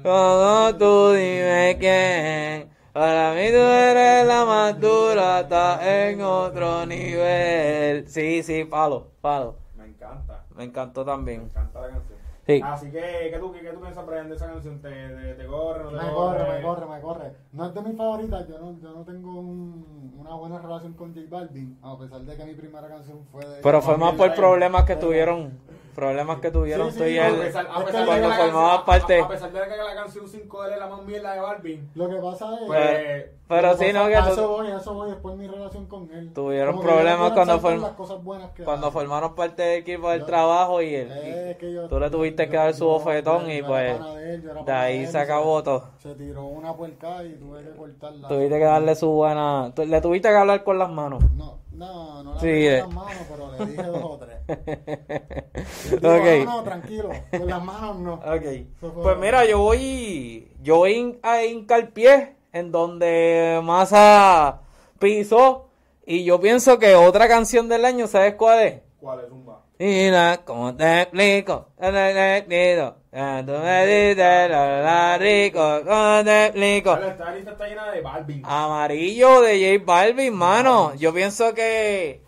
Todo 0.02 0.76
tú 0.76 1.12
dime 1.12 1.76
quién. 1.78 2.71
Para 2.92 3.32
mí 3.32 3.46
tú 3.48 3.56
eres 3.56 4.26
la 4.26 4.44
más 4.44 4.78
dura, 4.78 5.40
estás 5.40 5.80
en 5.82 6.20
otro 6.20 6.84
nivel. 6.84 8.06
Sí, 8.06 8.43
sí, 8.43 8.64
palo, 8.64 9.06
palo. 9.22 9.56
Me 9.76 9.86
encanta. 9.86 10.44
Me 10.55 10.64
encantó 10.64 11.00
Me 11.05 11.06
también. 11.12 11.40
encanta 11.43 11.81
la 11.81 11.88
canción. 11.88 12.19
Sí. 12.44 12.60
Así 12.62 12.90
que, 12.90 13.31
¿qué 13.32 13.36
tú, 13.38 13.52
qué, 13.52 13.60
qué 13.60 13.70
tú 13.70 13.81
piensas, 13.81 14.05
Brian, 14.05 14.28
de 14.28 14.34
esa 14.34 14.46
canción? 14.48 14.82
¿Te, 14.82 14.90
te, 14.90 15.34
te 15.34 15.46
corre, 15.46 15.84
no 15.84 15.90
te 15.90 16.05
Me 16.05 16.12
corre, 16.12 16.52
me 16.56 16.62
corre, 16.62 16.86
me 16.86 17.00
corre. 17.00 17.32
No 17.52 17.67
es 17.67 17.74
de 17.74 17.81
mis 17.82 17.96
favoritas, 17.96 18.48
yo 18.48 18.58
no, 18.58 18.78
yo 18.81 18.93
no 18.93 19.05
tengo 19.05 19.31
un- 19.40 20.17
una 20.19 20.34
buena 20.34 20.58
relación 20.58 20.93
con 20.94 21.14
J 21.14 21.26
Balvin, 21.31 21.78
a 21.82 21.96
pesar 21.98 22.20
de 22.22 22.36
que 22.36 22.44
mi 22.44 22.55
primera 22.55 22.88
canción 22.88 23.20
fue 23.31 23.46
de... 23.46 23.62
Pero 23.62 23.81
fue 23.81 23.96
más 23.96 24.14
por 24.14 24.34
problemas 24.34 24.82
que 24.84 24.94
pero- 24.96 25.06
tuvieron. 25.06 25.58
Problemas 25.94 26.41
que 26.41 26.51
tuvieron 26.51 26.91
Sí, 26.91 26.99
tú 26.99 27.05
y 27.05 27.19
él. 27.19 27.34
pesar, 27.37 27.67
Es 27.67 27.72
cuando 27.72 27.93
la 27.93 28.06
formabas 28.06 28.39
canción- 28.39 28.84
parte. 28.87 29.20
a, 29.20 29.29
pesar 29.29 29.53
de 29.53 29.61
que 29.61 29.77
la 29.77 29.94
canción 29.94 30.27
5 30.27 30.63
de 30.63 30.69
él 30.69 30.72
es 30.75 30.79
la 30.81 30.87
más 30.87 31.03
mierda 31.03 31.34
de 31.34 31.41
Balvin. 31.41 31.91
Lo 31.94 32.08
que 32.08 32.17
pasa 32.17 32.55
es... 32.55 32.61
Pues, 32.67 33.27
Pero 33.49 33.69
lo 33.72 33.77
que 33.79 33.87
sí, 33.87 33.93
no, 33.93 34.06
que 34.08 34.17
tú- 34.17 34.29
eso 34.32 34.49
voy, 34.49 34.67
a 34.70 34.77
eso 34.79 34.94
voy 34.94 35.11
después 35.11 35.37
mi 35.37 35.46
relación 35.46 35.87
con 35.87 36.11
él. 36.11 36.32
Tuvieron 36.32 36.77
Como 36.77 36.89
problemas 36.89 37.32
cuando 37.32 37.61
form- 37.61 37.81
las 37.82 37.91
cosas 37.93 38.22
buenas 38.25 38.51
que 38.53 38.65
Cuando 38.65 38.91
formaron 38.91 39.34
parte 39.34 39.61
del 39.63 39.81
equipo 39.82 40.08
del 40.08 40.20
Yo- 40.20 40.27
trabajo 40.27 40.81
y 40.81 40.94
él. 40.94 41.13
Es 41.13 41.56
que 41.58 41.72
yo- 41.75 41.87
tú 41.89 42.01
le 42.01 42.08
tuviste 42.08 42.46
yo- 42.46 42.51
que 42.51 42.56
dar 42.56 42.72
su 42.72 42.87
bofetón 42.87 43.51
y 43.51 43.61
pues 43.63 43.99
de 44.01 44.34
él, 44.34 44.43
ahí 44.69 45.01
él, 45.01 45.08
se 45.08 45.19
acabó 45.19 45.63
todo. 45.63 45.84
Se 45.99 46.15
tiró 46.15 46.44
una 46.46 46.72
puerca 46.75 47.22
y 47.25 47.34
tuve 47.34 47.63
que 47.65 47.70
cortarla. 47.77 48.29
Tuviste 48.29 48.58
que 48.58 48.65
darle 48.65 48.94
su 48.94 49.11
buena. 49.11 49.70
Le 49.77 50.01
tuviste 50.01 50.29
que 50.31 50.34
hablar 50.37 50.65
con 50.65 50.79
las 50.79 50.89
manos. 50.89 51.22
No, 51.34 51.58
no, 51.74 52.22
no 52.22 52.34
la 52.34 52.41
Sí, 52.41 52.46
eh. 52.48 52.79
las 52.81 52.93
manos, 52.93 53.26
pero 53.31 53.52
le 53.58 53.67
dije 53.67 53.82
dos 53.82 54.02
o 54.05 54.19
tres. 54.19 54.38
Digo, 55.91 56.44
no, 56.44 56.56
no, 56.56 56.62
tranquilo, 56.62 57.10
con 57.31 57.46
las 57.46 57.62
manos 57.64 57.98
no. 57.98 58.14
Ok. 58.14 58.43
Eso 58.43 58.93
fue- 58.93 59.02
Pues 59.02 59.19
mira, 59.19 59.44
yo 59.44 59.58
voy. 59.58 60.48
Yo 60.62 60.79
voy 60.79 61.19
a 61.22 61.44
hincar 61.44 61.91
pie 61.93 62.36
en 62.52 62.70
donde 62.72 63.60
Massa 63.62 64.60
pisó. 64.98 65.69
Y 66.05 66.24
yo 66.24 66.41
pienso 66.41 66.79
que 66.79 66.94
otra 66.96 67.29
canción 67.29 67.69
del 67.69 67.84
año, 67.84 68.06
¿sabes 68.08 68.34
cuál 68.34 68.60
es? 68.67 68.82
¿Cuál 68.98 69.20
es 69.20 69.29
Zumba? 69.29 69.61
Mira, 69.86 70.41
¿cómo 70.44 70.77
te 70.77 71.03
explico? 71.03 71.67
Te 71.77 71.91
te 71.91 72.36
explico. 72.39 72.94
Tú 73.10 73.53
me 73.65 73.86
dices 73.86 74.17
la 74.17 74.81
la 74.81 75.19
rico, 75.19 75.81
¿cómo 75.84 76.20
te 76.22 76.46
explico? 76.46 76.94
Esta 76.96 77.34
lista 77.34 77.51
está 77.51 77.67
llena 77.67 77.91
de 77.91 78.01
Balvin. 78.01 78.43
Amarillo 78.46 79.41
de 79.41 79.79
J 79.81 79.84
Balvin, 79.84 80.34
mano. 80.34 80.94
Yo 80.94 81.12
pienso 81.12 81.53
que 81.53 82.20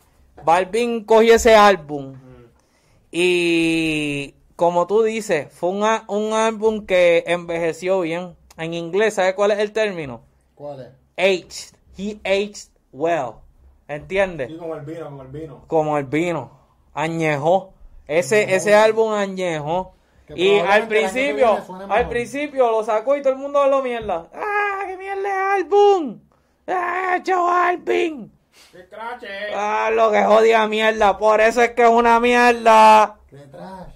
Balvin 0.44 1.04
cogió 1.04 1.36
ese 1.36 1.54
álbum 1.54 2.14
Mm. 2.14 2.44
y, 3.12 4.34
como 4.56 4.88
tú 4.88 5.04
dices, 5.04 5.46
fue 5.52 5.68
un, 5.70 5.84
a- 5.84 6.04
un 6.08 6.32
álbum 6.32 6.84
que 6.84 7.22
envejeció 7.28 8.00
bien. 8.00 8.34
En 8.58 8.74
inglés, 8.74 9.14
¿sabes 9.14 9.34
cuál 9.34 9.52
es 9.52 9.60
el 9.60 9.70
término? 9.70 10.22
¿Cuál 10.56 10.80
es? 10.80 10.88
Aged. 11.16 11.76
He 11.96 12.18
aged 12.24 12.68
well. 12.92 13.34
¿Entiendes? 13.86 14.48
Sí, 14.50 14.56
como 14.56 14.74
el 14.74 14.80
vino, 14.84 15.04
como 15.06 15.22
el 15.22 15.28
vino. 15.28 15.64
como 15.68 15.98
el 15.98 16.04
vino, 16.06 16.63
añejó. 16.94 17.74
Ese, 18.06 18.54
ese 18.54 18.74
álbum 18.74 19.12
añejó. 19.12 19.94
Que 20.26 20.34
Y 20.36 20.58
al 20.58 20.88
principio, 20.88 21.58
al 21.88 22.08
principio 22.08 22.70
lo 22.70 22.82
sacó 22.82 23.16
y 23.16 23.22
todo 23.22 23.34
el 23.34 23.38
mundo 23.38 23.60
habló 23.60 23.82
mierda. 23.82 24.28
¡Ah, 24.32 24.84
qué 24.86 24.96
mierda 24.96 25.22
de 25.22 25.62
álbum! 25.62 26.20
¡Ah, 26.66 27.18
Alvin! 27.68 28.32
¡Qué 28.72 28.88
crache! 28.88 29.28
¡Ah, 29.54 29.90
lo 29.92 30.10
que 30.10 30.22
jodía 30.24 30.66
mierda! 30.66 31.18
Por 31.18 31.42
eso 31.42 31.60
es 31.62 31.72
que 31.72 31.82
es 31.82 31.90
una 31.90 32.20
mierda. 32.20 33.18
¡Qué 33.28 33.36
trash! 33.36 33.94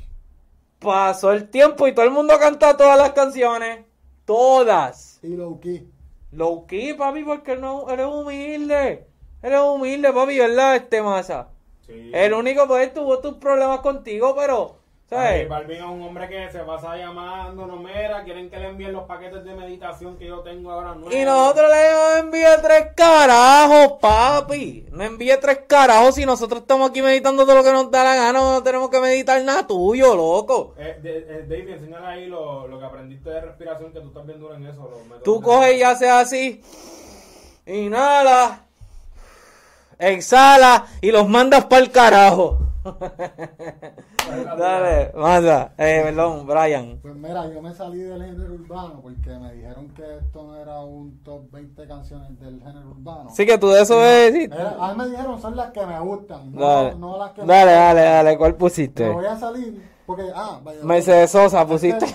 Pasó 0.78 1.32
el 1.32 1.48
tiempo 1.48 1.88
y 1.88 1.94
todo 1.94 2.04
el 2.04 2.10
mundo 2.10 2.38
canta 2.38 2.76
todas 2.76 2.98
las 2.98 3.12
canciones. 3.12 3.86
Todas. 4.26 5.18
Y 5.22 5.28
low 5.28 5.58
key. 5.58 5.90
Low 6.32 6.66
key, 6.66 6.92
papi, 6.92 7.24
porque 7.24 7.56
no, 7.56 7.88
eres 7.88 8.06
humilde. 8.06 9.06
Eres 9.42 9.60
humilde, 9.60 10.12
papi, 10.12 10.38
¿verdad? 10.38 10.76
Este 10.76 11.00
masa. 11.00 11.48
Sí. 11.88 12.10
El 12.14 12.34
único 12.34 12.68
pues 12.68 12.94
tuvo 12.94 13.18
tus 13.18 13.34
problemas 13.34 13.80
contigo, 13.80 14.34
pero 14.36 14.76
¿Sabes? 15.08 15.44
J 15.48 15.54
Balvin 15.54 15.78
es 15.78 15.82
un 15.84 16.02
hombre 16.02 16.28
que 16.28 16.52
se 16.52 16.58
pasa 16.58 16.94
llamando, 16.94 17.66
no 17.66 17.76
mira, 17.78 18.22
quieren 18.24 18.50
que 18.50 18.58
le 18.58 18.66
envíen 18.68 18.92
los 18.92 19.04
paquetes 19.04 19.42
de 19.42 19.54
meditación 19.54 20.18
que 20.18 20.26
yo 20.26 20.40
tengo 20.40 20.70
ahora 20.70 20.94
nuevos. 20.94 21.14
Y 21.14 21.24
nosotros 21.24 21.70
le 21.70 22.18
envíe 22.18 22.62
tres 22.62 22.88
carajos, 22.94 23.92
papi. 24.02 24.84
No 24.90 25.02
envíe 25.04 25.34
tres 25.40 25.60
carajos 25.66 26.16
si 26.16 26.26
nosotros 26.26 26.60
estamos 26.60 26.90
aquí 26.90 27.00
meditando 27.00 27.46
todo 27.46 27.54
lo 27.56 27.64
que 27.64 27.72
nos 27.72 27.90
da 27.90 28.04
la 28.04 28.16
gana. 28.16 28.38
No 28.38 28.62
tenemos 28.62 28.90
que 28.90 29.00
meditar 29.00 29.42
nada 29.44 29.66
tuyo, 29.66 30.14
loco. 30.14 30.74
Eh, 30.76 30.98
de- 31.02 31.18
eh, 31.20 31.46
David, 31.48 31.70
enséñale 31.70 32.06
ahí 32.06 32.26
lo, 32.26 32.68
lo 32.68 32.78
que 32.78 32.84
aprendiste 32.84 33.30
de 33.30 33.40
respiración, 33.40 33.90
que 33.94 34.00
tú 34.00 34.08
estás 34.08 34.26
bien 34.26 34.38
duro 34.38 34.56
en 34.56 34.66
eso. 34.66 34.90
los 35.10 35.22
Tú 35.22 35.40
coges 35.40 35.74
y 35.74 35.82
haces 35.84 36.10
así. 36.10 36.62
Inhala. 37.64 38.67
Exhala. 39.98 40.86
Y 41.00 41.10
los 41.10 41.28
mandas 41.28 41.64
para 41.66 41.82
el 41.82 41.90
carajo. 41.90 42.58
Dale, 44.58 45.12
manda. 45.14 45.72
Eh, 45.76 46.00
perdón, 46.04 46.46
Brian. 46.46 46.98
Pues 47.02 47.14
mira, 47.14 47.46
yo 47.52 47.60
me 47.60 47.74
salí 47.74 47.98
del 48.00 48.22
género 48.24 48.54
urbano 48.54 49.00
porque 49.02 49.30
me 49.38 49.52
dijeron 49.54 49.88
que 49.90 50.02
esto 50.18 50.42
no 50.44 50.56
era 50.56 50.80
un 50.80 51.22
top 51.22 51.50
20 51.50 51.86
canciones 51.86 52.38
del 52.40 52.60
género 52.62 52.90
urbano. 52.90 53.30
Sí 53.30 53.44
que 53.46 53.58
tú 53.58 53.68
de 53.68 53.82
eso 53.82 54.02
es... 54.04 54.32
sí. 54.32 54.48
A 54.78 54.92
mí 54.92 54.98
me 54.98 55.08
dijeron 55.10 55.40
son 55.40 55.56
las 55.56 55.70
que 55.72 55.84
me 55.84 55.98
gustan, 56.00 56.52
no, 56.54 56.60
Dale, 56.66 56.94
no 56.94 57.18
las 57.18 57.32
que 57.32 57.42
me 57.42 57.46
dale, 57.48 57.72
dale, 57.72 58.00
dale. 58.02 58.38
¿Cuál 58.38 58.54
pusiste? 58.54 59.04
Me 59.08 59.14
voy 59.14 59.26
a 59.26 59.36
salir 59.36 59.82
porque, 60.06 60.24
ah, 60.34 60.58
vaya. 60.62 60.80
Mercedes 60.82 61.30
Sosa 61.30 61.60
Este- 61.62 61.72
pusiste. 61.72 62.06
Este, 62.06 62.14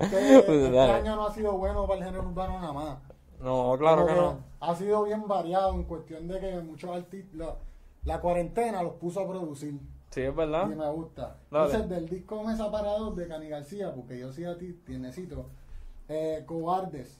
este 0.00 0.42
Pues 0.46 0.72
Dale. 0.72 0.92
año 0.92 1.16
no 1.16 1.26
ha 1.26 1.34
sido 1.34 1.52
bueno 1.52 1.86
para 1.86 1.98
el 2.00 2.04
género 2.06 2.24
urbano 2.24 2.60
nada 2.60 2.72
más. 2.72 2.96
No, 3.40 3.76
claro 3.78 4.06
que 4.06 4.14
no. 4.14 4.38
Ha 4.66 4.74
sido 4.76 5.04
bien 5.04 5.26
variado 5.28 5.74
en 5.74 5.84
cuestión 5.84 6.26
de 6.26 6.40
que 6.40 6.60
muchos 6.60 6.90
artistas, 6.90 7.34
la, 7.34 7.56
la 8.04 8.20
cuarentena 8.20 8.82
los 8.82 8.94
puso 8.94 9.20
a 9.20 9.28
producir. 9.28 9.78
Sí, 10.10 10.22
es 10.22 10.34
verdad. 10.34 10.70
Y 10.70 10.74
me 10.74 10.90
gusta. 10.90 11.36
Dale. 11.50 11.66
Entonces, 11.66 11.88
del 11.88 12.08
disco 12.08 12.42
Mesa 12.44 12.70
Parador 12.70 13.14
de 13.14 13.26
Cani 13.26 13.48
García, 13.48 13.92
porque 13.92 14.18
yo 14.18 14.32
sí 14.32 14.44
a 14.44 14.56
ti 14.56 14.78
necesito, 14.86 15.50
eh, 16.08 16.44
Cobardes. 16.46 17.18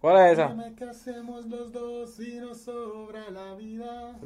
¿Cuál 0.00 0.26
es 0.26 0.32
esa? 0.32 0.48
Dime 0.48 0.74
qué 0.74 0.84
hacemos 0.84 1.46
los 1.46 1.72
dos 1.72 2.10
si 2.10 2.40
nos 2.40 2.62
sobra 2.62 3.30
la 3.30 3.54
vida. 3.54 3.79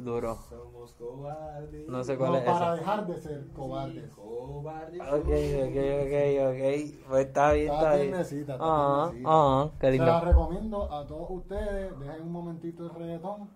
Duro. 0.05 0.37
Somos 0.49 0.93
cobardes. 0.93 1.87
No 1.89 2.03
sé 2.03 2.15
cuál 2.15 2.31
No, 2.33 2.37
es 2.37 2.43
para 2.43 2.57
esa. 2.57 2.75
dejar 2.75 3.07
de 3.07 3.19
ser 3.19 3.47
cobardes. 3.55 4.13
Cobardes. 4.13 5.01
Ok, 5.01 5.15
ok, 5.17 5.77
ok, 6.03 6.15
ok. 6.51 7.07
Pues 7.09 7.25
está 7.25 7.51
bien, 7.53 7.65
Está 7.65 7.75
está 7.79 7.95
bien. 7.95 8.07
tiernecita, 8.09 8.53
está 8.53 8.65
Ah, 8.65 9.07
tiernecita. 9.09 9.29
ah, 9.31 9.69
qué 9.81 9.91
Se 9.91 9.97
la 9.97 10.19
recomiendo 10.21 10.93
a 10.93 11.07
todos 11.07 11.27
ustedes. 11.31 11.99
Dejen 11.99 12.21
un 12.21 12.31
momentito 12.31 12.83
el 12.83 12.89
reggaetón 12.91 13.49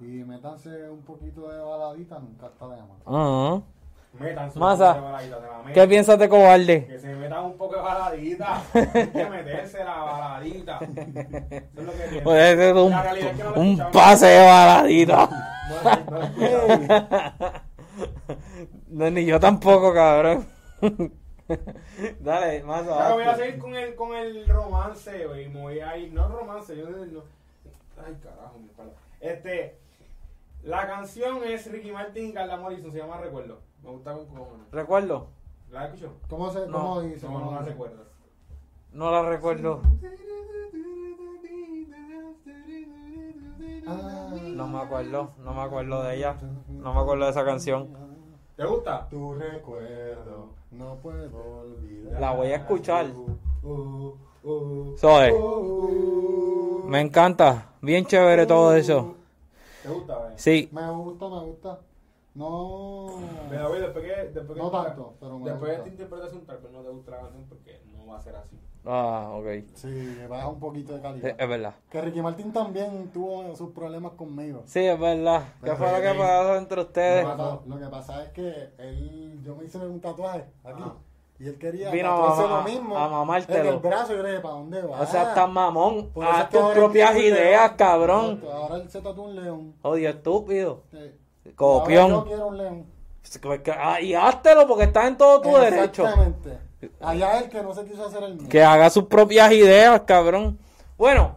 y 0.00 0.04
métanse 0.04 0.90
un 0.90 1.00
poquito 1.00 1.48
de 1.48 1.58
baladita. 1.60 2.18
Nunca 2.18 2.46
está 2.48 2.68
de 2.68 2.76
más. 2.82 2.90
Ah. 3.06 3.60
Metan 4.18 4.50
su 4.50 4.58
Masa, 4.58 4.94
de 4.94 5.00
baladita, 5.00 5.36
la. 5.66 5.72
¿Qué 5.74 5.88
piensas 5.88 6.18
de 6.18 6.28
cobarde? 6.28 6.86
Que 6.86 6.98
se 6.98 7.14
metan 7.14 7.44
un 7.44 7.56
poco 7.56 7.76
de 7.76 7.82
baladita. 7.82 8.62
Hay 8.74 8.86
que 9.12 9.26
meterse 9.30 9.84
la 9.84 9.96
baladita. 10.02 10.78
Eso 10.78 10.90
es 10.92 11.84
lo 11.86 11.92
que 11.92 11.98
tiene. 12.08 12.22
Puede 12.22 12.56
ser 12.56 12.74
un, 12.76 12.90
La 12.90 13.02
realidad 13.02 13.30
es 13.30 13.36
que 13.36 13.42
no 13.44 13.50
un 13.54 13.66
escuchamos. 13.68 13.92
pase 13.92 14.26
de 14.26 14.46
baladita. 14.46 15.52
No, 18.88 19.10
ni 19.10 19.24
yo 19.24 19.40
tampoco, 19.40 19.92
cabrón. 19.92 20.46
Dale, 22.20 22.62
más 22.64 22.86
Ahora 22.86 23.14
voy 23.14 23.22
a 23.22 23.26
abajo. 23.26 23.38
seguir 23.40 23.58
con 23.58 23.74
el, 23.74 23.94
con 23.94 24.14
el 24.14 24.46
romance, 24.48 25.26
güey. 25.26 25.48
Me 25.48 25.60
voy 25.60 25.80
a 25.80 25.96
ir. 25.96 26.12
No 26.12 26.28
romance, 26.28 26.76
yo 26.76 26.88
no. 26.88 27.22
Ay, 28.04 28.16
carajo, 28.22 28.58
mi 28.58 28.66
espalda. 28.66 28.92
Este. 29.20 29.78
La 30.64 30.86
canción 30.86 31.44
es 31.44 31.70
Ricky 31.70 31.92
Martin 31.92 32.30
y 32.30 32.32
Carla 32.32 32.56
Morrison, 32.56 32.90
se 32.90 32.98
llama 32.98 33.18
Recuerdo. 33.20 33.60
Me 33.84 33.90
gusta 33.90 34.14
con 34.14 34.26
cojones. 34.26 34.66
Recuerdo. 34.72 35.28
¿La 35.70 35.84
escuchó? 35.86 36.12
¿Cómo, 36.28 36.50
se, 36.50 36.66
No, 36.66 36.72
cómo 36.72 37.00
dice? 37.02 37.26
No, 37.26 37.32
¿Cómo 37.34 37.44
no 37.52 37.52
la 37.52 37.62
recuerdas. 37.62 38.06
No 38.92 39.10
la 39.12 39.22
recuerdo. 39.22 39.82
Ah. 43.86 44.25
No 44.56 44.66
me 44.68 44.78
acuerdo, 44.78 45.32
no 45.44 45.52
me 45.52 45.60
acuerdo 45.60 46.02
de 46.02 46.16
ella. 46.16 46.36
No 46.68 46.94
me 46.94 47.00
acuerdo 47.00 47.24
de 47.26 47.30
esa 47.30 47.44
canción. 47.44 47.88
¿Te 48.56 48.64
gusta? 48.64 49.06
Tu 49.10 49.34
recuerdo, 49.34 50.48
no 50.70 50.94
puedo 51.02 51.60
olvidar. 51.60 52.18
La 52.20 52.32
voy 52.32 52.48
a 52.48 52.56
escuchar. 52.56 53.06
Uh, 53.62 54.14
uh, 54.42 54.96
Soy. 54.96 55.30
uh. 55.32 56.84
Me 56.86 57.00
encanta. 57.02 57.72
Bien 57.82 58.06
chévere 58.06 58.46
todo 58.46 58.74
eso. 58.74 59.14
¿Te 59.82 59.90
gusta? 59.90 60.32
Sí. 60.36 60.70
Me 60.72 60.90
gusta, 60.90 61.28
me 61.28 61.40
gusta. 61.40 61.78
No. 62.36 63.06
Pero, 63.48 63.68
güey, 63.68 63.80
después 63.80 64.04
que. 64.04 64.28
Después 64.28 64.56
que 64.58 64.62
No 64.62 64.70
tanto, 64.70 65.14
pero 65.18 65.38
me 65.38 65.50
Después 65.50 65.70
de 65.70 65.76
esta 65.78 65.88
interpretación, 65.88 66.46
tal 66.46 66.58
vez 66.58 66.72
no 66.72 66.80
te 66.82 66.88
gusta 66.90 67.10
la 67.12 67.20
canción 67.20 67.44
porque 67.48 67.82
no 67.92 68.06
va 68.06 68.18
a 68.18 68.20
ser 68.20 68.36
así. 68.36 68.58
Ah, 68.88 69.30
ok. 69.34 69.46
Sí, 69.74 69.88
me 69.88 70.28
baja 70.28 70.46
un 70.48 70.60
poquito 70.60 70.92
de 70.92 70.98
Sí, 70.98 71.02
calidad. 71.02 71.34
es 71.38 71.48
verdad. 71.48 71.74
Que 71.90 72.00
Ricky 72.02 72.22
Martin 72.22 72.52
también 72.52 73.10
tuvo 73.12 73.56
sus 73.56 73.70
problemas 73.72 74.12
conmigo. 74.12 74.62
Sí, 74.66 74.80
es 74.84 74.98
verdad. 75.00 75.42
¿Qué 75.64 75.74
fue 75.74 75.90
lo 75.90 76.00
que 76.00 76.18
pasó 76.18 76.56
entre 76.56 76.80
ustedes? 76.82 77.24
Lo 77.24 77.30
que, 77.32 77.36
pasa, 77.36 77.60
lo 77.66 77.78
que 77.80 77.86
pasa 77.86 78.24
es 78.24 78.30
que 78.30 78.68
él, 78.78 79.40
yo 79.42 79.56
me 79.56 79.64
hice 79.64 79.78
un 79.78 80.00
tatuaje 80.00 80.44
aquí. 80.62 80.82
Ajá. 80.82 80.94
Y 81.38 81.48
él 81.48 81.58
quería 81.58 81.90
Vino 81.90 82.32
a 82.32 82.48
lo 82.48 82.62
mismo 82.62 82.96
a 82.96 83.08
mamártelo. 83.08 83.58
en 83.68 83.74
el 83.74 83.80
brazo. 83.80 84.14
Y 84.14 84.16
yo 84.16 84.22
le 84.22 84.28
dije, 84.30 84.40
¿para 84.40 84.54
dónde 84.54 84.80
va? 84.82 85.00
O 85.00 85.06
sea, 85.06 85.22
estás 85.30 85.50
mamón. 85.50 86.10
Que 86.14 86.20
tus 86.58 86.68
propias 86.72 87.16
ideas, 87.16 87.72
cabrón. 87.72 88.42
Ahora 88.50 88.76
él 88.76 88.88
se 88.88 89.00
tatuó 89.02 89.24
un 89.24 89.34
león. 89.36 89.74
Odio, 89.82 90.08
estúpido. 90.08 90.82
Sí. 90.92 90.98
Copión. 91.54 92.12
Ahora 92.12 92.24
yo 92.24 92.26
quiero 92.26 92.46
un 92.48 92.56
león. 92.58 92.86
Ah, 93.78 94.00
Y 94.00 94.14
háztelo 94.14 94.66
porque 94.66 94.84
está 94.84 95.06
en 95.06 95.16
todo 95.16 95.40
tu 95.40 95.56
derecho. 95.56 96.02
Exactamente. 96.04 96.58
Allá 97.00 97.38
él 97.40 97.48
que 97.48 97.62
no 97.62 97.74
se 97.74 97.84
quiso 97.84 98.06
hacer 98.06 98.22
el 98.22 98.34
mío. 98.36 98.48
Que 98.48 98.62
haga 98.62 98.90
sus 98.90 99.04
propias 99.04 99.52
ideas, 99.52 100.02
cabrón. 100.06 100.58
Bueno, 100.96 101.36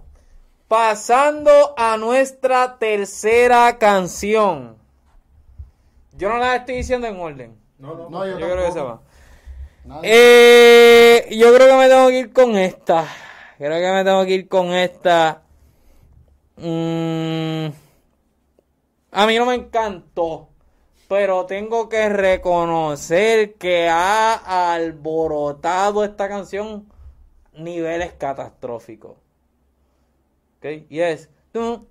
pasando 0.67 1.73
a 1.77 1.97
nuestra 1.97 2.77
tercera 2.77 3.77
canción. 3.77 4.77
Yo 6.13 6.29
no 6.29 6.37
la 6.37 6.57
estoy 6.57 6.75
diciendo 6.75 7.07
en 7.07 7.19
orden. 7.19 7.57
No, 7.77 7.95
no. 7.95 8.09
No, 8.09 8.25
Yo, 8.25 8.37
yo 8.37 8.49
creo 8.51 8.65
que 8.65 8.71
se 8.71 8.81
va. 8.81 9.01
Eh, 10.03 11.27
yo 11.31 11.53
creo 11.53 11.67
que 11.67 11.75
me 11.75 11.87
tengo 11.87 12.07
que 12.09 12.19
ir 12.19 12.33
con 12.33 12.55
esta. 12.57 13.05
Creo 13.57 13.79
que 13.79 13.91
me 13.91 14.03
tengo 14.03 14.25
que 14.25 14.31
ir 14.31 14.47
con 14.47 14.73
esta. 14.73 15.41
Mm, 16.57 17.67
a 19.11 19.27
mí 19.27 19.37
no 19.37 19.45
me 19.45 19.55
encantó. 19.55 20.49
Pero 21.07 21.47
tengo 21.47 21.89
que 21.89 22.07
reconocer 22.07 23.55
que 23.55 23.89
ha 23.89 24.73
alborotado 24.73 26.03
esta 26.03 26.29
canción 26.29 26.87
niveles 27.53 28.13
catastróficos. 28.13 29.17
Ok, 30.59 30.85
y 30.89 30.99
es. 30.99 31.29
Tú. 31.51 31.87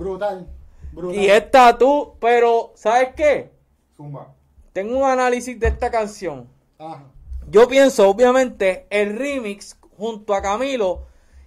Brutal. 0.00 0.46
Brutal. 0.92 1.20
Y 1.20 1.26
esta 1.26 1.76
tú, 1.76 2.14
pero 2.18 2.72
¿sabes 2.74 3.10
qué? 3.14 3.50
Zumba. 3.96 4.34
Tengo 4.72 4.96
un 4.98 5.04
análisis 5.04 5.60
de 5.60 5.68
esta 5.68 5.90
canción. 5.90 6.48
Ajá. 6.78 7.04
Yo 7.50 7.68
pienso, 7.68 8.08
obviamente, 8.08 8.86
el 8.88 9.18
remix 9.18 9.76
junto 9.98 10.34
a 10.34 10.40
Camilo 10.40 11.02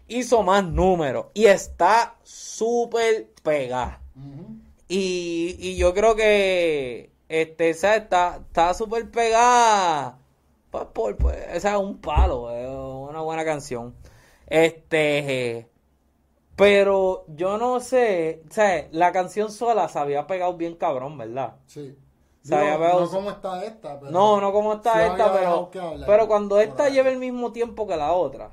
hizo 0.07 0.43
más 0.43 0.63
números 0.63 1.27
y 1.33 1.45
está 1.45 2.15
súper 2.21 3.31
pegada. 3.41 3.99
Ujú. 4.15 4.57
Y, 4.87 5.55
y 5.59 5.75
yo 5.77 5.93
creo 5.95 6.15
que 6.15 7.09
este, 7.29 7.71
esa 7.71 7.95
está 7.95 8.41
está 8.47 8.75
súper 8.75 9.09
pegada. 9.09 10.19
Pues, 10.69 10.85
por, 10.93 11.17
pues, 11.17 11.37
esa 11.53 11.71
es 11.71 11.77
un 11.79 11.97
palo, 11.97 12.51
es 12.51 12.67
una 12.67 13.21
buena 13.21 13.43
canción. 13.43 13.95
Este, 14.45 15.67
pero 16.55 17.25
yo 17.27 17.57
no 17.57 17.79
sé, 17.79 18.43
o 18.49 18.53
sea, 18.53 18.87
la 18.91 19.11
canción 19.11 19.51
sola 19.51 19.87
se 19.89 19.99
había 19.99 20.27
pegado 20.27 20.55
bien 20.55 20.75
cabrón, 20.75 21.17
¿verdad? 21.17 21.55
Sí. 21.67 21.97
Digo, 22.43 22.57
pegado- 22.77 23.01
no 23.05 23.09
como 23.09 23.29
está 23.31 23.63
esta, 23.65 23.99
pero... 23.99 24.11
No, 24.11 24.41
no 24.41 24.51
como 24.51 24.73
está 24.73 24.93
sí 24.93 24.99
esta, 25.11 25.33
pero, 25.33 25.71
hablar. 25.81 26.07
pero 26.07 26.27
cuando 26.27 26.59
esta 26.59 26.83
ahí. 26.85 26.93
lleva 26.93 27.09
el 27.09 27.17
mismo 27.17 27.51
tiempo 27.53 27.87
que 27.87 27.95
la 27.95 28.11
otra, 28.13 28.51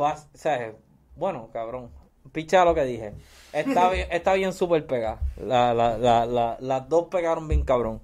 va, 0.00 0.14
o 0.14 0.36
sea, 0.38 0.72
bueno, 1.16 1.48
cabrón, 1.52 1.90
picha 2.32 2.64
lo 2.64 2.74
que 2.74 2.84
dije. 2.84 3.12
Está 3.52 3.90
bien, 3.90 4.08
está 4.10 4.32
bien 4.34 4.52
súper 4.52 4.86
pegada. 4.86 5.20
La, 5.36 5.74
la, 5.74 5.98
la, 5.98 6.26
la- 6.26 6.56
las 6.60 6.88
dos 6.88 7.06
pegaron 7.10 7.46
bien 7.48 7.62
cabrón. 7.64 8.00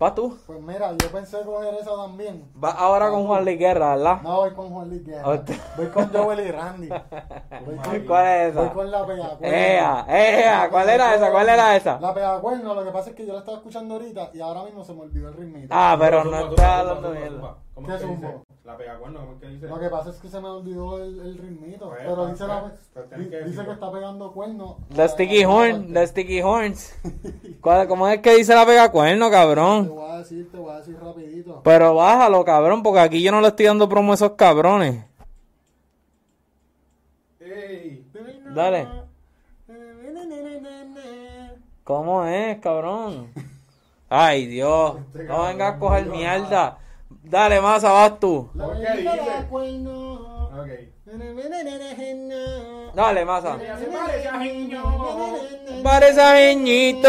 ¿Vas 0.00 0.14
tú? 0.14 0.34
Pues 0.46 0.58
mira, 0.62 0.92
yo 0.92 1.08
pensé 1.12 1.42
coger 1.44 1.74
esa 1.74 1.94
también. 1.94 2.50
Vas 2.54 2.74
ahora 2.78 3.10
con 3.10 3.26
Juan 3.26 3.44
Luis 3.44 3.58
Guerra, 3.58 3.96
¿verdad? 3.96 4.22
No, 4.22 4.36
voy 4.36 4.54
con 4.54 4.70
Juan 4.70 4.88
Luis 4.88 5.04
Guerra. 5.04 5.42
Voy 5.76 5.88
con 5.88 6.10
Joel 6.10 6.40
y 6.40 6.50
Randy. 6.50 6.88
Voy 7.66 7.76
con, 7.76 8.06
¿Cuál 8.06 8.26
es 8.26 8.54
voy 8.54 8.64
esa? 8.64 8.72
con 8.72 8.90
la 8.90 9.06
pegacuerno. 9.06 9.46
Ea, 9.46 10.06
ea, 10.08 10.70
¿cuál 10.70 10.88
era 10.88 11.14
esa? 11.14 11.30
¿Cuál 11.30 11.48
era 11.50 11.76
esa? 11.76 12.00
La 12.00 12.14
pegacuerno, 12.14 12.74
lo 12.74 12.82
que 12.82 12.90
pasa 12.92 13.10
es 13.10 13.16
que 13.16 13.26
yo 13.26 13.34
la 13.34 13.40
estaba 13.40 13.58
escuchando 13.58 13.96
ahorita 13.96 14.30
y 14.32 14.40
ahora 14.40 14.64
mismo 14.64 14.82
se 14.84 14.94
me 14.94 15.02
olvidó 15.02 15.28
el 15.28 15.34
ritmito. 15.34 15.68
Ah, 15.70 15.94
pero 16.00 16.24
no 16.24 16.48
zumba, 16.48 16.78
hablando. 16.78 17.58
¿Cómo 17.74 17.86
¿Qué 17.86 17.98
zumbo? 17.98 18.42
La 18.70 18.76
pegacuerno, 18.76 19.18
¿cómo 19.20 19.32
es 19.32 19.40
que 19.40 19.48
dice? 19.48 19.66
Lo 19.66 19.80
que 19.80 19.88
pasa 19.88 20.10
es 20.10 20.16
que 20.16 20.28
se 20.28 20.40
me 20.40 20.46
olvidó 20.48 21.02
el, 21.02 21.18
el 21.18 21.38
ritmito. 21.38 21.88
Pues, 21.88 22.00
pero 22.04 22.16
pues, 22.16 22.30
dice, 22.32 22.46
la, 22.46 22.60
pues, 22.60 22.72
pues, 22.94 23.08
tienes 23.08 23.26
di- 23.26 23.30
que 23.36 23.44
dice 23.44 23.64
que 23.64 23.70
está 23.72 23.90
pegando 23.92 24.32
cuerno. 24.32 24.76
The 24.94 25.08
Sticky 25.08 25.44
Horn, 25.44 25.92
The 25.92 26.06
Sticky 26.06 26.40
Horns. 26.42 26.94
¿Cuál- 27.60 27.88
¿Cómo 27.88 28.06
es 28.06 28.20
que 28.20 28.36
dice 28.36 28.54
la 28.54 28.64
pega 28.64 28.92
cuerno, 28.92 29.26
Te 29.26 29.32
cabrón? 29.32 29.88
voy 29.88 30.08
a 30.10 30.18
decir, 30.18 30.48
te 30.52 30.56
voy 30.56 30.72
a 30.72 30.76
decir 30.76 30.96
rapidito. 31.00 31.60
Pero 31.64 31.94
bájalo, 31.96 32.44
cabrón, 32.44 32.82
porque 32.84 33.00
aquí 33.00 33.22
yo 33.22 33.32
no 33.32 33.40
le 33.40 33.48
estoy 33.48 33.66
dando 33.66 33.88
promo 33.88 34.12
a 34.12 34.14
esos 34.14 34.32
cabrones. 34.32 35.04
Ey, 37.40 38.06
Dale. 38.54 38.86
¿Cómo 41.84 42.24
es, 42.24 42.58
cabrón? 42.60 43.32
Ay, 44.08 44.46
Dios. 44.46 44.96
Este 45.08 45.24
No 45.24 45.42
vengas 45.44 45.74
a 45.74 45.78
coger 45.78 46.06
mierda. 46.06 46.78
Dale, 47.30 47.60
masa, 47.60 47.92
vas 47.92 48.18
tú. 48.18 48.50
La 48.54 48.64
¿Por 48.64 48.76
qué 48.80 48.86
bellita 48.90 49.12
dice? 49.12 49.30
da 49.30 49.46
cuerno. 49.48 50.48
ok. 50.48 50.68
Dale, 52.94 53.24
masa. 53.24 53.56
Parece 53.56 54.28
a 54.28 54.40
Genio. 54.40 54.82
Parece 55.84 56.20
a 56.20 56.36
Jeñito. 56.36 57.08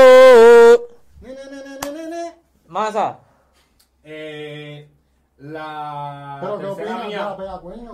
Masa. 2.68 3.20
Eh, 4.04 4.88
la 5.38 6.38
Pero 6.40 6.58
tercera 6.76 6.98
mía 7.08 7.36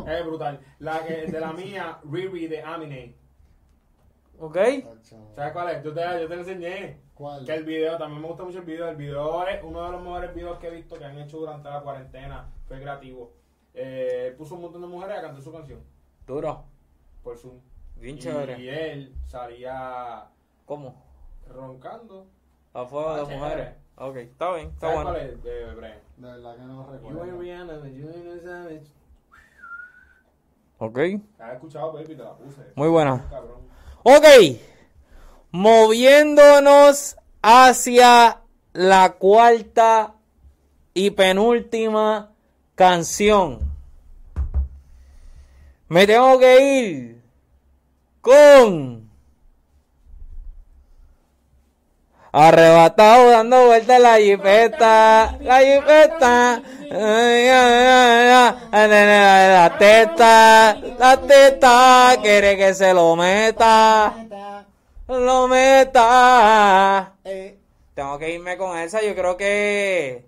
es 0.06 0.26
brutal. 0.26 0.60
La 0.80 1.06
que 1.06 1.14
de 1.28 1.40
la 1.40 1.54
mía, 1.54 2.00
Riri 2.12 2.48
de 2.48 2.62
Amine. 2.62 3.16
¿Ok? 4.40 4.58
¿Sabes 5.36 5.54
cuál 5.54 5.70
es? 5.70 5.84
Yo 5.84 5.94
te, 5.94 6.02
yo 6.02 6.28
te 6.28 6.36
lo 6.36 6.42
enseñé. 6.42 7.00
¿Cuál? 7.16 7.46
Que 7.46 7.54
el 7.56 7.64
video, 7.64 7.98
también 7.98 8.22
me 8.22 8.28
gusta 8.28 8.44
mucho 8.44 8.60
el 8.60 8.66
video. 8.66 8.88
El 8.88 8.96
video 8.96 9.48
es 9.48 9.64
uno 9.64 9.84
de 9.84 9.92
los 9.92 10.02
mejores 10.02 10.34
videos 10.36 10.60
que 10.60 10.68
he 10.68 10.72
visto 10.72 10.98
que 10.98 11.06
han 11.06 11.18
hecho 11.18 11.38
durante 11.38 11.70
la 11.70 11.82
cuarentena. 11.82 12.48
Fue 12.68 12.80
creativo. 12.80 13.34
Eh, 13.74 14.36
puso 14.38 14.56
un 14.56 14.62
montón 14.62 14.82
de 14.82 14.88
mujeres 14.88 15.18
a 15.18 15.22
cantar 15.22 15.42
su 15.42 15.52
canción 15.52 15.80
Duro. 16.26 16.64
por 17.24 17.38
Zoom. 17.38 17.60
Bien 17.96 18.16
y, 18.16 18.20
chévere. 18.20 18.60
y 18.60 18.70
él 18.70 19.16
salía 19.26 20.28
¿Cómo? 20.66 21.04
roncando. 21.48 22.28
A 22.74 22.86
fuego 22.86 23.10
Ah, 23.10 23.18
de 23.18 23.24
chévere. 23.26 23.40
mujeres. 23.40 23.74
Ok, 24.00 24.16
está 24.18 24.54
bien, 24.54 24.68
está 24.70 24.80
¿Sabes 24.82 24.96
bueno. 24.96 25.10
cuál 25.12 25.22
es? 25.30 25.44
De 25.44 25.76
Brian. 25.76 26.00
De 26.18 26.28
verdad 26.28 26.56
que 26.56 26.62
no 26.62 26.86
You 26.86 26.92
recuerdo. 26.94 27.40
Rihanna, 27.40 27.74
but 27.80 27.88
you 27.92 28.08
ain't 28.10 28.26
no 28.26 28.40
savage. 28.40 28.92
Ok. 30.80 30.98
La 31.40 31.52
he 31.52 31.54
escuchado, 31.56 31.94
baby, 31.94 32.16
te 32.16 32.24
la 32.24 32.34
puse. 32.36 32.62
Muy 32.76 32.88
buena. 32.90 33.26
Cabrón. 33.32 33.62
Ok. 34.10 34.26
Moviéndonos 35.52 37.18
hacia 37.42 38.40
la 38.72 39.16
cuarta 39.20 40.14
y 40.94 41.10
penúltima 41.10 42.32
canción. 42.76 43.70
Me 45.90 46.08
tengo 46.08 46.40
que 46.40 46.62
ir 46.62 47.22
con 48.22 49.07
Arrebatado 52.32 53.30
dando 53.32 53.66
vueltas 53.68 54.00
la 54.00 54.18
jipeta, 54.18 55.38
la 55.42 55.60
jipeta, 55.60 56.62
la 58.72 59.76
teta, 59.80 60.78
la 61.00 61.18
teta, 61.26 62.16
quiere 62.22 62.58
que 62.58 62.74
se 62.74 62.94
lo 62.94 63.16
meta, 63.16 64.14
lo 65.08 65.48
meta. 65.48 67.14
Eh, 67.24 67.58
Tengo 67.96 68.20
que 68.20 68.30
irme 68.32 68.58
con 68.58 68.78
esa, 68.78 69.02
yo 69.02 69.16
creo 69.16 69.38
que 69.38 70.26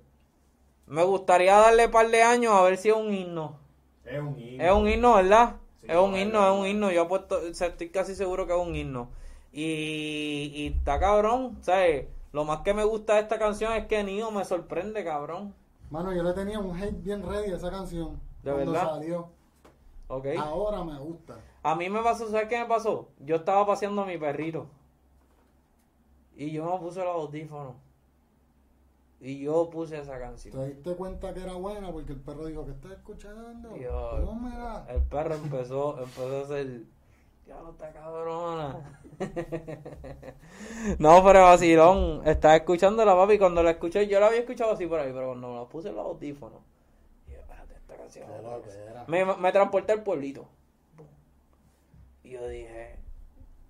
me 0.87 1.03
gustaría 1.03 1.55
darle 1.55 1.85
un 1.85 1.91
par 1.91 2.09
de 2.09 2.23
años 2.23 2.53
a 2.53 2.61
ver 2.63 2.77
si 2.77 2.89
es 2.89 2.95
un 2.95 3.13
himno. 3.13 3.59
Es 4.05 4.19
un 4.19 4.39
himno. 4.39 4.63
Es 4.63 4.71
un 4.71 4.87
himno, 4.89 5.13
¿verdad? 5.15 5.55
Sí, 5.81 5.87
es 5.87 5.95
un 5.97 6.11
no, 6.11 6.17
himno, 6.17 6.39
no, 6.41 6.47
es 6.47 6.53
un 6.53 6.59
no. 6.61 6.67
himno. 6.67 6.91
Yo 6.91 7.03
apuesto, 7.03 7.45
estoy 7.45 7.89
casi 7.89 8.15
seguro 8.15 8.47
que 8.47 8.53
es 8.53 8.59
un 8.59 8.75
himno. 8.75 9.11
Y, 9.51 10.51
y 10.53 10.73
está 10.77 10.99
cabrón, 10.99 11.57
¿sabes? 11.61 12.07
Lo 12.31 12.45
más 12.45 12.59
que 12.61 12.73
me 12.73 12.83
gusta 12.83 13.15
de 13.15 13.21
esta 13.21 13.39
canción 13.39 13.73
es 13.73 13.87
que 13.87 14.03
Nio 14.03 14.29
me 14.31 14.45
sorprende, 14.45 15.03
cabrón. 15.03 15.53
Mano, 15.89 16.13
yo 16.13 16.21
le 16.21 16.33
tenía 16.33 16.59
un 16.59 16.77
hate 16.79 17.01
bien 17.03 17.23
ready 17.27 17.51
a 17.51 17.55
esa 17.55 17.71
canción. 17.71 18.19
¿De 18.43 18.51
cuando 18.51 18.71
verdad? 18.71 18.89
salió. 18.91 19.29
¿Ok? 20.07 20.27
Ahora 20.37 20.83
me 20.83 20.97
gusta. 20.99 21.35
A 21.63 21.75
mí 21.75 21.89
me 21.89 22.01
pasó, 22.01 22.29
¿sabes 22.29 22.47
qué 22.47 22.59
me 22.59 22.65
pasó? 22.65 23.09
Yo 23.19 23.37
estaba 23.37 23.65
paseando 23.65 24.03
a 24.03 24.05
mi 24.05 24.17
perrito. 24.17 24.67
Y 26.35 26.51
yo 26.51 26.71
me 26.71 26.77
puse 26.79 26.99
los 27.03 27.15
audífonos. 27.15 27.75
Y 29.19 29.39
yo 29.41 29.69
puse 29.69 29.99
esa 29.99 30.13
¿Te 30.13 30.19
canción. 30.19 30.67
diste 30.67 30.95
cuenta 30.95 31.33
que 31.33 31.41
era 31.41 31.53
buena? 31.53 31.91
Porque 31.91 32.13
el 32.13 32.21
perro 32.21 32.45
dijo 32.45 32.65
que 32.65 32.71
está 32.71 32.93
escuchando. 32.93 33.69
Pónmela. 33.71 34.85
El 34.87 35.01
perro 35.03 35.35
empezó, 35.35 35.99
empezó 35.99 36.37
a 36.37 36.41
hacer. 36.41 36.83
No 37.49 37.71
está 37.71 37.91
cabrona. 37.91 38.99
no, 40.99 41.23
pero 41.23 41.43
vacilón. 41.43 42.21
Estaba 42.25 42.55
escuchando 42.55 43.03
la 43.03 43.15
papi. 43.15 43.39
Cuando 43.39 43.63
la 43.63 43.71
escuché, 43.71 44.07
yo 44.07 44.19
la 44.19 44.27
había 44.27 44.39
escuchado 44.41 44.71
así 44.71 44.85
por 44.85 44.99
ahí, 44.99 45.11
pero 45.11 45.29
cuando 45.29 45.49
me 45.49 45.55
la 45.55 45.65
puse 45.65 45.89
en 45.89 45.95
los 45.95 46.05
audífonos. 46.05 46.59
Y 47.27 47.31
yo, 47.31 47.39
espérate, 47.39 47.73
esta 47.73 47.95
canción. 47.95 48.27
Qué 48.27 48.41
loquera. 48.41 49.05
Me, 49.07 49.25
me 49.25 49.51
transporté 49.51 49.93
al 49.93 50.03
pueblito. 50.03 50.47
Y 52.23 52.31
yo 52.31 52.47
dije. 52.47 52.97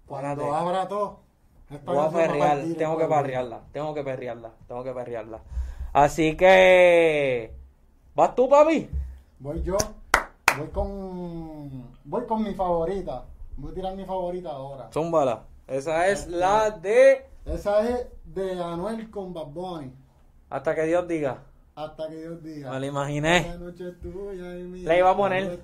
Cuando 0.06 0.44
espérate, 0.44 0.56
abra 0.56 0.88
todo. 0.88 1.20
Voy 1.86 1.98
a 1.98 2.10
perrear, 2.10 2.64
tengo 2.78 2.98
que 2.98 3.06
perrearla, 3.06 3.62
tengo 3.72 3.94
que 3.94 4.04
perrearla, 4.04 4.52
tengo 4.68 4.84
que 4.84 4.92
perrearla. 4.92 5.40
Así 5.94 6.36
que. 6.36 7.54
¿Vas 8.16 8.36
tú, 8.36 8.50
papi? 8.50 8.90
Voy 9.40 9.62
yo. 9.62 9.78
Voy 10.58 10.68
con. 10.70 11.96
Voy 12.04 12.26
con 12.26 12.44
mi 12.44 12.54
favorita. 12.56 13.24
Voy 13.60 13.72
a 13.72 13.76
tirar 13.76 13.96
mi 13.96 14.06
favorita 14.06 14.52
ahora. 14.52 14.90
Zúmbala. 14.94 15.44
Esa 15.68 16.08
es 16.08 16.28
la 16.28 16.72
de. 16.72 17.26
Esa 17.46 17.88
es 17.90 18.08
de 18.24 18.62
Anuel 18.62 19.12
con 19.12 19.34
Bad 19.34 19.48
Bunny. 19.48 19.92
Hasta 20.50 20.74
que 20.74 20.84
Dios 20.84 21.06
diga. 21.10 21.44
Hasta 21.76 22.08
que 22.08 22.16
Dios 22.16 22.42
diga. 22.42 22.72
Me 22.72 22.80
lo 22.80 22.86
imaginé. 22.86 23.48
La 23.50 23.58
noche 23.58 23.90
es 23.90 24.00
tuya 24.00 24.58
y 24.58 24.64
mía. 24.64 24.88
La 24.88 24.98
iba 24.98 25.10
a 25.12 25.18
poner. 25.18 25.60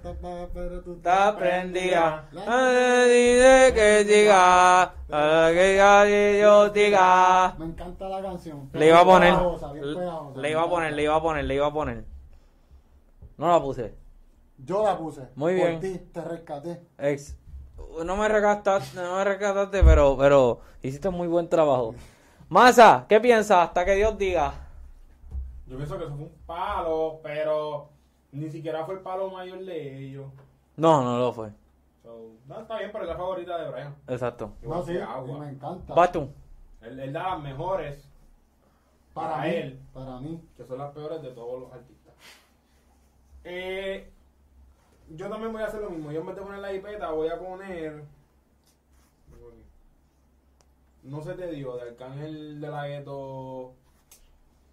Pero 0.53 0.81
tú 0.81 0.93
estás 0.95 1.35
prendida. 1.35 2.27
Dice 2.31 3.71
que 3.73 4.03
diga. 4.05 4.81
Hasta 4.83 5.53
que 5.53 6.33
Dios 6.37 6.73
diga. 6.73 7.55
Me 7.57 7.65
encanta 7.65 8.09
la 8.09 8.21
canción. 8.21 8.69
Le 8.73 8.87
iba 8.87 8.99
a 8.99 9.05
poner. 9.05 9.33
Le 10.35 10.51
iba 10.51 10.63
a 10.63 10.69
poner, 10.69 10.93
le 10.93 11.03
iba 11.03 11.15
a 11.15 11.21
poner, 11.21 11.45
le 11.45 11.55
iba 11.55 11.67
a 11.67 11.73
poner. 11.73 12.05
No 13.37 13.47
la 13.49 13.61
puse. 13.61 13.95
Yo 14.57 14.83
la 14.83 14.97
puse. 14.97 15.21
Muy 15.35 15.57
Por 15.57 15.67
bien. 15.67 15.79
ti, 15.79 15.97
te 16.13 16.21
rescaté. 16.21 16.81
Ex. 16.97 17.37
No 18.03 18.17
me 18.17 18.27
rescataste, 18.27 19.01
no 19.01 19.15
me 19.15 19.23
rescataste, 19.23 19.83
pero, 19.83 20.17
pero 20.17 20.59
hiciste 20.81 21.09
muy 21.09 21.27
buen 21.27 21.47
trabajo. 21.49 21.95
Masa, 22.49 23.05
¿qué 23.07 23.19
piensas? 23.19 23.67
Hasta 23.67 23.85
que 23.85 23.95
Dios 23.95 24.17
diga. 24.17 24.53
Yo 25.67 25.77
pienso 25.77 25.97
que 25.97 26.03
eso 26.03 26.15
fue 26.15 26.25
un 26.25 26.35
palo, 26.45 27.19
pero 27.23 27.89
ni 28.31 28.49
siquiera 28.49 28.85
fue 28.85 28.95
el 28.95 28.99
palo 29.01 29.29
mayor 29.29 29.63
de 29.63 30.05
ellos. 30.05 30.27
No, 30.75 31.03
no 31.03 31.17
lo 31.17 31.33
fue. 31.33 31.49
So, 32.03 32.33
no, 32.47 32.61
está 32.61 32.77
bien, 32.77 32.91
pero 32.91 33.05
es 33.05 33.09
la 33.09 33.17
favorita 33.17 33.57
de 33.57 33.71
Brian. 33.71 33.95
Exacto. 34.07 34.51
No, 34.61 34.83
sí, 34.83 34.97
agua. 34.97 35.39
me 35.39 35.49
encanta. 35.49 36.11
Tú. 36.11 36.29
Él, 36.81 36.99
él 36.99 37.13
da 37.13 37.29
las 37.29 37.41
mejores 37.41 38.07
para 39.15 39.35
para 39.35 39.43
mí, 39.43 39.55
él. 39.55 39.79
Para 39.93 40.19
mí. 40.19 40.41
que 40.57 40.65
son 40.65 40.77
las 40.77 40.91
peores 40.91 41.21
de 41.21 41.29
todos 41.31 41.61
los 41.61 41.71
artistas. 41.71 42.13
Eh, 43.45 44.11
yo 45.09 45.29
también 45.29 45.51
voy 45.51 45.61
a 45.61 45.65
hacer 45.67 45.81
lo 45.81 45.89
mismo. 45.89 46.11
Yo 46.11 46.21
en 46.21 46.25
vez 46.27 46.35
de 46.35 46.41
poner 46.41 46.59
la 46.59 46.73
hipeta, 46.73 47.11
voy 47.11 47.29
a 47.29 47.37
poner. 47.39 48.03
No 51.03 51.21
se 51.21 51.33
te 51.33 51.51
dio, 51.51 51.75
de 51.75 51.83
Arcángel 51.83 52.59
de 52.59 52.67
la 52.67 52.87
Gueto, 52.87 53.73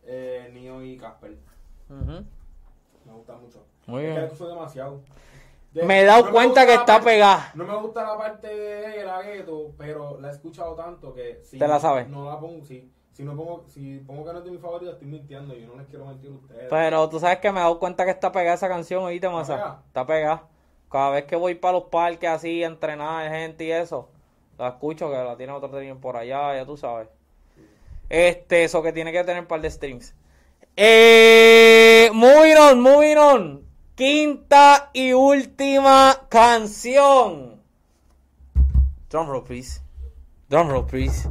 eh, 0.05 0.51
Nio 0.55 0.83
y 0.83 0.97
Casper. 0.97 1.37
Me 1.91 3.13
gusta 3.13 3.37
mucho. 3.37 3.67
Muy 3.87 4.03
Es 4.05 4.15
que 4.15 4.21
la 4.21 4.27
bien. 4.29 4.49
demasiado. 4.49 5.01
Me 5.75 6.01
he 6.01 6.05
dado 6.05 6.27
no 6.27 6.33
cuenta 6.33 6.65
que 6.67 6.73
está 6.75 6.87
parte- 6.87 7.05
pegada. 7.07 7.51
No 7.55 7.65
me 7.65 7.77
gusta 7.77 8.03
la 8.03 8.17
parte 8.17 8.47
de 8.47 9.05
la 9.05 9.23
gueto, 9.23 9.73
pero 9.77 10.19
la 10.21 10.29
he 10.29 10.33
escuchado 10.33 10.75
tanto 10.75 11.13
que 11.15 11.41
si 11.45 11.59
¿Te 11.59 11.67
la 11.69 11.79
sabes? 11.81 12.09
No 12.09 12.25
la 12.31 12.39
pongo, 12.41 12.65
sí. 12.65 12.91
Si 13.13 13.25
no 13.25 13.37
pongo, 13.37 13.65
si 13.69 13.99
pongo 13.99 14.25
que 14.25 14.33
no 14.33 14.39
es 14.39 14.45
de 14.45 14.51
mi 14.51 14.59
favorito, 14.59 14.93
estoy 14.93 15.07
mintiendo. 15.07 15.55
Yo 15.55 15.67
no 15.67 15.77
les 15.77 15.87
quiero 15.87 16.07
mentir 16.07 16.31
a 16.31 16.35
ustedes. 16.35 16.67
Pero 16.71 17.09
tú 17.11 17.21
sabes 17.21 17.39
que 17.39 17.53
me 17.53 17.59
he 17.59 17.63
dado 17.63 17.79
cuenta 17.79 18.05
que 18.05 18.11
está 18.11 18.33
pegada 18.33 18.55
esa 18.55 18.69
canción, 18.69 19.05
oíste, 19.05 19.29
Masa. 19.29 19.55
pegada? 19.55 19.83
Está 19.87 20.07
pegada. 20.07 20.49
Cada 20.91 21.11
vez 21.11 21.25
que 21.25 21.37
voy 21.37 21.55
para 21.55 21.75
los 21.75 21.85
parques 21.85 22.29
así, 22.31 22.65
a 22.65 22.67
entrenar 22.67 23.31
gente 23.31 23.65
y 23.65 23.73
eso, 23.73 24.09
la 24.59 24.69
escucho 24.69 25.11
que 25.11 25.17
la 25.17 25.37
tiene 25.37 25.53
otro 25.53 25.71
tren 25.71 26.01
por 26.01 26.17
allá, 26.17 26.55
ya 26.57 26.65
tú 26.65 26.77
sabes. 26.77 27.09
Este, 28.09 28.65
eso 28.65 28.83
que 28.83 28.93
tiene 28.93 29.13
que 29.13 29.25
tener 29.25 29.43
un 29.43 29.49
par 29.49 29.61
de 29.61 29.71
strings. 29.71 30.15
Eh, 30.77 32.11
moving 32.13 32.57
on, 32.57 32.81
moving 32.81 33.17
on. 33.17 33.63
Quinta 33.95 34.91
y 34.93 35.13
última 35.13 36.27
canción. 36.29 37.61
Drum 39.11 39.29
roll, 39.29 39.45
please. 39.45 39.83
Drum 40.49 40.69
roll, 40.69 40.87
please. 40.87 41.29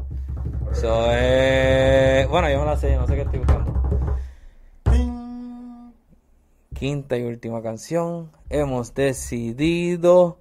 So, 0.74 1.06
eh, 1.12 2.26
bueno, 2.30 2.50
yo 2.50 2.60
me 2.60 2.66
la 2.66 2.78
sé, 2.78 2.96
no 2.96 3.06
sé 3.06 3.16
qué 3.16 3.22
estoy 3.22 3.40
buscando. 3.40 3.72
Quinta 6.74 7.18
y 7.18 7.24
última 7.24 7.62
canción. 7.62 8.32
Hemos 8.50 8.96
decidido 8.96 10.40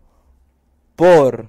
por. 0.97 1.49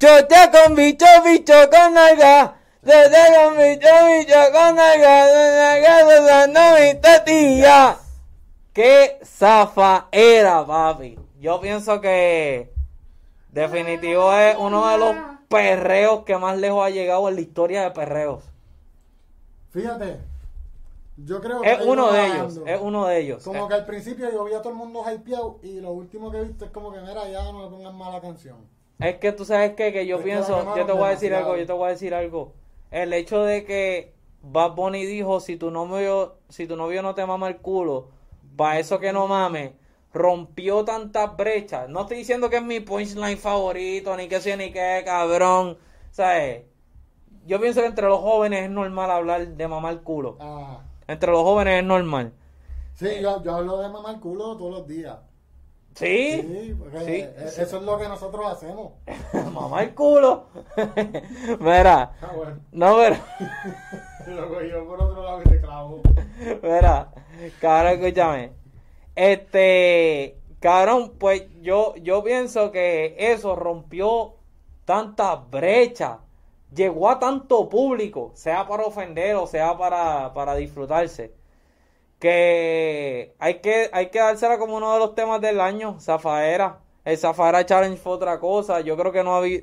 Yo 0.00 0.26
te 0.26 0.36
con 0.50 0.74
bicho, 0.74 1.04
bicho 1.24 1.52
con 1.70 1.96
alga. 1.96 2.56
Te 2.82 2.90
con 2.90 3.56
bicho, 3.58 3.88
bicho 4.08 4.52
con 4.52 4.78
alga. 4.78 6.46
No 6.48 6.74
mi 6.74 7.00
tetilla. 7.00 7.98
Qué 8.72 9.20
zafa 9.22 10.08
era, 10.10 10.66
papi. 10.66 11.18
Yo 11.38 11.60
pienso 11.60 12.00
que 12.00 12.72
definitivo 13.52 14.32
es 14.32 14.56
uno 14.58 14.88
de 14.88 14.98
los 14.98 15.14
perreos 15.50 16.22
que 16.24 16.38
más 16.38 16.56
lejos 16.56 16.86
ha 16.86 16.90
llegado 16.90 17.28
en 17.28 17.34
la 17.34 17.40
historia 17.40 17.82
de 17.82 17.90
perreos. 17.90 18.44
Fíjate, 19.70 20.18
yo 21.16 21.40
creo 21.40 21.60
que 21.60 21.72
Es 21.72 21.84
uno 21.84 22.12
de 22.12 22.18
bajando. 22.20 22.44
ellos, 22.44 22.62
es 22.66 22.80
uno 22.80 23.06
de 23.06 23.18
ellos. 23.20 23.44
Como 23.44 23.66
que 23.68 23.74
al 23.74 23.84
principio 23.84 24.30
yo 24.30 24.44
vi 24.44 24.54
a 24.54 24.62
todo 24.62 24.70
el 24.70 24.78
mundo 24.78 25.02
hypeado 25.12 25.58
y 25.62 25.80
lo 25.80 25.90
último 25.90 26.30
que 26.30 26.38
he 26.38 26.44
visto 26.44 26.64
es 26.64 26.70
como 26.70 26.92
que, 26.92 27.00
mira, 27.00 27.28
ya 27.28 27.42
no 27.42 27.64
me 27.64 27.68
pongan 27.68 27.96
mala 27.98 28.20
canción. 28.20 28.58
Es 29.00 29.16
que 29.16 29.32
tú 29.32 29.44
sabes 29.44 29.72
qué? 29.74 29.92
que 29.92 30.06
yo 30.06 30.16
Es 30.16 30.22
que 30.22 30.30
pienso, 30.30 30.56
quemaron 30.56 30.78
yo 30.78 30.86
te 30.86 30.92
voy 30.92 31.04
a 31.04 31.10
decir 31.10 31.34
algo, 31.34 31.56
yo 31.56 31.66
te 31.66 31.72
voy 31.72 31.86
a 31.88 31.90
decir 31.90 32.14
algo. 32.14 32.52
El 32.92 33.12
hecho 33.12 33.42
de 33.42 33.64
que 33.64 34.12
Bad 34.42 34.72
Bunny 34.76 35.04
dijo, 35.04 35.40
si 35.40 35.56
tu 35.56 35.72
novio, 35.72 36.36
si 36.48 36.68
tu 36.68 36.76
novio 36.76 37.02
no 37.02 37.14
te 37.16 37.26
mama 37.26 37.48
el 37.48 37.56
culo, 37.56 38.08
para 38.56 38.78
eso 38.78 39.00
que 39.00 39.12
no 39.12 39.26
mame, 39.26 39.74
rompió 40.12 40.84
tantas 40.84 41.36
brechas. 41.36 41.88
No 41.88 42.02
estoy 42.02 42.18
diciendo 42.18 42.50
que 42.50 42.56
es 42.56 42.62
mi 42.62 42.80
punchline 42.80 43.38
favorito, 43.38 44.16
ni 44.16 44.28
que 44.28 44.40
sea 44.40 44.56
ni 44.56 44.72
que 44.72 45.02
cabrón. 45.04 45.78
¿Sabes? 46.10 46.64
Yo 47.46 47.60
pienso 47.60 47.80
que 47.80 47.86
entre 47.86 48.06
los 48.08 48.20
jóvenes 48.20 48.64
es 48.64 48.70
normal 48.70 49.10
hablar 49.10 49.46
de 49.46 49.68
mamar 49.68 49.92
el 49.94 50.00
culo. 50.02 50.36
Ah, 50.40 50.80
Entre 51.08 51.30
los 51.30 51.42
jóvenes 51.42 51.80
es 51.80 51.84
normal. 51.86 52.32
sí, 52.94 53.08
yo, 53.22 53.42
yo 53.42 53.54
hablo 53.54 53.78
de 53.78 53.88
mamar 53.88 54.20
culo 54.20 54.56
todos 54.56 54.70
los 54.72 54.86
días. 54.86 55.16
¿Sí? 55.94 56.40
Sí, 56.42 56.76
porque 56.78 56.98
Sí, 57.00 57.50
sí. 57.50 57.60
eso 57.62 57.76
es 57.78 57.82
lo 57.82 57.98
que 57.98 58.08
nosotros 58.08 58.46
hacemos. 58.46 58.92
mamar 59.52 59.84
el 59.84 59.94
culo. 59.94 60.46
Mira, 61.60 62.12
Ah, 62.22 62.32
bueno. 62.36 62.58
no, 62.72 62.96
pero... 62.96 63.16
Lo 64.36 64.48
cogió 64.48 64.86
por 64.86 65.02
otro 65.02 65.22
lado 65.24 65.40
y 65.44 65.48
te 65.48 65.60
clavó. 65.60 66.02
Mira, 66.62 67.10
cabrón, 67.60 67.92
escúchame. 68.04 68.52
Este, 69.22 70.38
cabrón, 70.60 71.12
pues 71.18 71.42
yo, 71.60 71.94
yo 71.96 72.24
pienso 72.24 72.72
que 72.72 73.14
eso 73.18 73.54
rompió 73.54 74.36
tantas 74.86 75.50
brechas, 75.50 76.20
llegó 76.74 77.10
a 77.10 77.18
tanto 77.18 77.68
público, 77.68 78.30
sea 78.34 78.66
para 78.66 78.84
ofender 78.84 79.36
o 79.36 79.46
sea 79.46 79.76
para, 79.76 80.32
para 80.32 80.54
disfrutarse, 80.54 81.34
que 82.18 83.34
hay 83.38 83.60
que, 83.60 83.90
hay 83.92 84.08
que 84.08 84.20
dársela 84.20 84.58
como 84.58 84.78
uno 84.78 84.94
de 84.94 85.00
los 85.00 85.14
temas 85.14 85.42
del 85.42 85.60
año, 85.60 86.00
Zafaera. 86.00 86.78
El 87.04 87.18
Zafaera 87.18 87.66
Challenge 87.66 87.98
fue 87.98 88.12
otra 88.12 88.40
cosa, 88.40 88.80
yo 88.80 88.96
creo 88.96 89.12
que 89.12 89.22
no 89.22 89.34
había, 89.36 89.60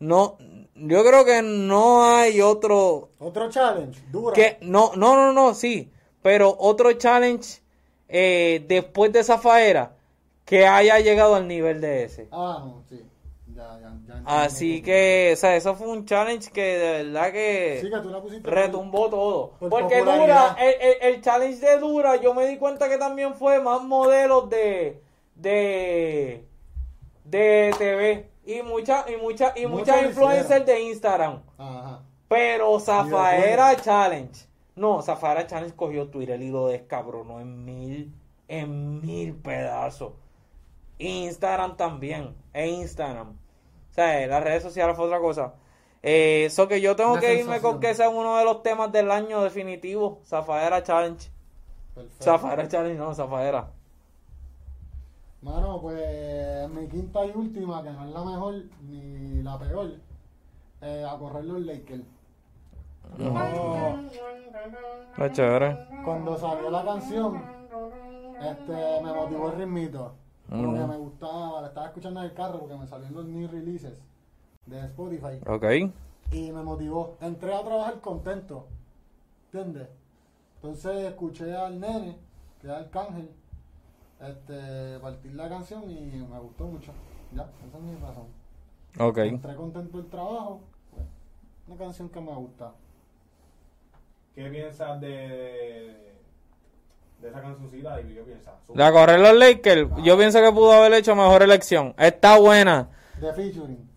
no, 0.00 0.36
yo 0.74 1.02
creo 1.02 1.24
que 1.24 1.40
no 1.40 2.04
hay 2.04 2.42
otro, 2.42 3.08
Otro 3.20 3.48
challenge, 3.48 4.02
dura. 4.12 4.34
que 4.34 4.58
no, 4.60 4.92
no, 4.96 5.16
no, 5.16 5.32
no, 5.32 5.54
sí. 5.54 5.90
Pero 6.20 6.54
otro 6.58 6.92
challenge 6.92 7.62
eh, 8.08 8.64
después 8.68 9.12
de 9.12 9.20
esa 9.20 9.38
faera 9.38 9.92
que 10.44 10.66
haya 10.66 10.98
llegado 11.00 11.34
al 11.34 11.46
nivel 11.46 11.80
de 11.80 12.04
ese. 12.04 12.28
Ah, 12.32 12.64
sí. 12.88 13.04
Ya, 13.54 13.78
ya, 14.06 14.22
Así 14.24 14.82
que, 14.82 15.30
o 15.32 15.36
sea, 15.36 15.56
eso 15.56 15.74
fue 15.74 15.88
un 15.88 16.04
challenge 16.06 16.50
que 16.52 16.62
de 16.62 17.02
verdad 17.04 17.32
que 17.32 17.78
Sí, 17.80 17.90
retumbó 18.44 19.10
todo. 19.10 19.50
por 19.58 19.68
Porque. 19.68 19.98
Dura, 20.00 20.56
el, 20.60 20.74
el- 20.80 21.14
el 21.14 21.20
challenge 21.22 21.58
de 21.58 21.78
Dura, 21.78 22.16
yo 22.16 22.34
me 22.34 22.46
di 22.46 22.56
cuenta 22.56 22.88
que 22.88 22.98
también 22.98 23.34
fue 23.34 23.60
más 23.60 23.82
modelos 23.82 24.48
de 24.48 25.02
de 25.34 26.44
de 27.24 27.74
TV 27.78 28.28
y 28.46 28.62
muchas 28.62 29.08
y 29.10 29.16
muchas 29.16 29.56
y 29.56 29.66
muchas 29.66 30.02
influencers 30.04 30.64
de 30.64 30.80
Instagram. 30.82 31.42
Ajá. 31.58 32.02
Pero 32.28 32.78
Zafaera 32.78 33.74
Challenge. 33.76 34.46
No, 34.78 35.02
Zafaera 35.02 35.46
Challenge 35.46 35.74
cogió 35.74 36.08
Twitter 36.08 36.40
y 36.40 36.50
lo 36.50 36.68
descabronó 36.68 37.40
en 37.40 37.64
mil, 37.64 38.14
en 38.46 39.00
mil 39.00 39.34
pedazos. 39.34 40.12
Instagram 40.98 41.76
también, 41.76 42.34
e 42.52 42.68
Instagram. 42.68 43.30
O 43.30 43.94
sea, 43.94 44.26
las 44.26 44.42
redes 44.42 44.62
sociales 44.62 44.96
fue 44.96 45.06
otra 45.06 45.18
cosa. 45.20 45.54
Eh, 46.02 46.44
Eso 46.46 46.68
que 46.68 46.80
yo 46.80 46.94
tengo 46.94 47.12
Una 47.12 47.20
que 47.20 47.40
irme 47.40 47.60
con 47.60 47.80
que 47.80 47.94
sea 47.94 48.08
uno 48.08 48.36
de 48.38 48.44
los 48.44 48.62
temas 48.62 48.92
del 48.92 49.10
año 49.10 49.42
definitivo. 49.42 50.20
Zafaera 50.24 50.82
Challenge. 50.82 51.28
Perfecto. 51.94 52.24
Zafaera 52.24 52.68
Challenge, 52.68 52.98
no, 52.98 53.14
Zafaera. 53.14 53.72
Mano, 55.42 55.80
pues 55.80 56.68
mi 56.70 56.88
quinta 56.88 57.24
y 57.26 57.30
última, 57.34 57.82
que 57.82 57.90
no 57.90 58.04
es 58.06 58.12
la 58.12 58.24
mejor 58.24 58.54
ni 58.88 59.42
la 59.42 59.58
peor, 59.58 59.92
eh, 60.82 61.04
a 61.08 61.16
correr 61.16 61.44
los 61.44 61.60
Lakers. 61.60 62.04
Yo, 63.16 63.96
Está 65.10 65.32
chévere. 65.32 65.78
cuando 66.04 66.36
salió 66.38 66.70
la 66.70 66.84
canción, 66.84 67.42
este, 68.40 69.00
me 69.02 69.12
motivó 69.12 69.50
el 69.50 69.56
ritmito. 69.58 70.14
Como 70.48 70.74
que 70.74 70.80
Ujú. 70.80 70.88
me 70.88 70.96
gustaba, 70.96 71.60
la 71.60 71.68
estaba 71.68 71.86
escuchando 71.88 72.20
en 72.20 72.26
el 72.26 72.34
carro 72.34 72.60
porque 72.60 72.76
me 72.76 72.86
salieron 72.86 73.14
los 73.16 73.26
new 73.26 73.48
releases 73.48 73.98
de 74.66 74.80
Spotify. 74.86 75.40
Ok. 75.46 75.64
Y 76.32 76.52
me 76.52 76.62
motivó. 76.62 77.16
Entré 77.20 77.54
a 77.54 77.62
trabajar 77.62 78.00
contento. 78.00 78.66
¿Entiendes? 79.52 79.88
Entonces 80.56 81.04
escuché 81.06 81.54
al 81.54 81.78
nene, 81.80 82.16
que 82.60 82.66
es 82.66 82.72
Arcángel, 82.72 83.30
este, 84.20 84.98
partir 85.00 85.34
la 85.34 85.48
canción 85.48 85.90
y 85.90 86.24
me 86.30 86.38
gustó 86.40 86.66
mucho. 86.66 86.92
Ya, 87.32 87.42
esa 87.66 87.76
es 87.78 87.82
mi 87.82 87.94
razón. 87.96 88.26
Ok. 88.98 89.18
Entré 89.18 89.54
contento 89.54 89.98
del 89.98 90.06
trabajo. 90.08 90.60
pues, 90.92 91.04
una 91.66 91.76
canción 91.76 92.08
que 92.08 92.20
me 92.20 92.34
gusta. 92.34 92.72
¿Qué 94.38 94.48
piensas 94.50 95.00
de, 95.00 95.08
de 97.20 97.28
esa 97.28 97.40
cancioncita? 97.40 98.00
¿Y 98.00 98.14
qué 98.14 98.20
piensas? 98.20 98.54
La 98.72 98.92
correr 98.92 99.18
los 99.18 99.34
Lakers, 99.34 99.88
yo 100.04 100.16
pienso 100.16 100.40
que 100.40 100.52
pudo 100.52 100.72
haber 100.74 100.92
hecho 100.92 101.16
mejor 101.16 101.42
elección. 101.42 101.92
Está 101.98 102.38
buena. 102.38 102.88
De 103.20 103.32
featuring. 103.32 103.88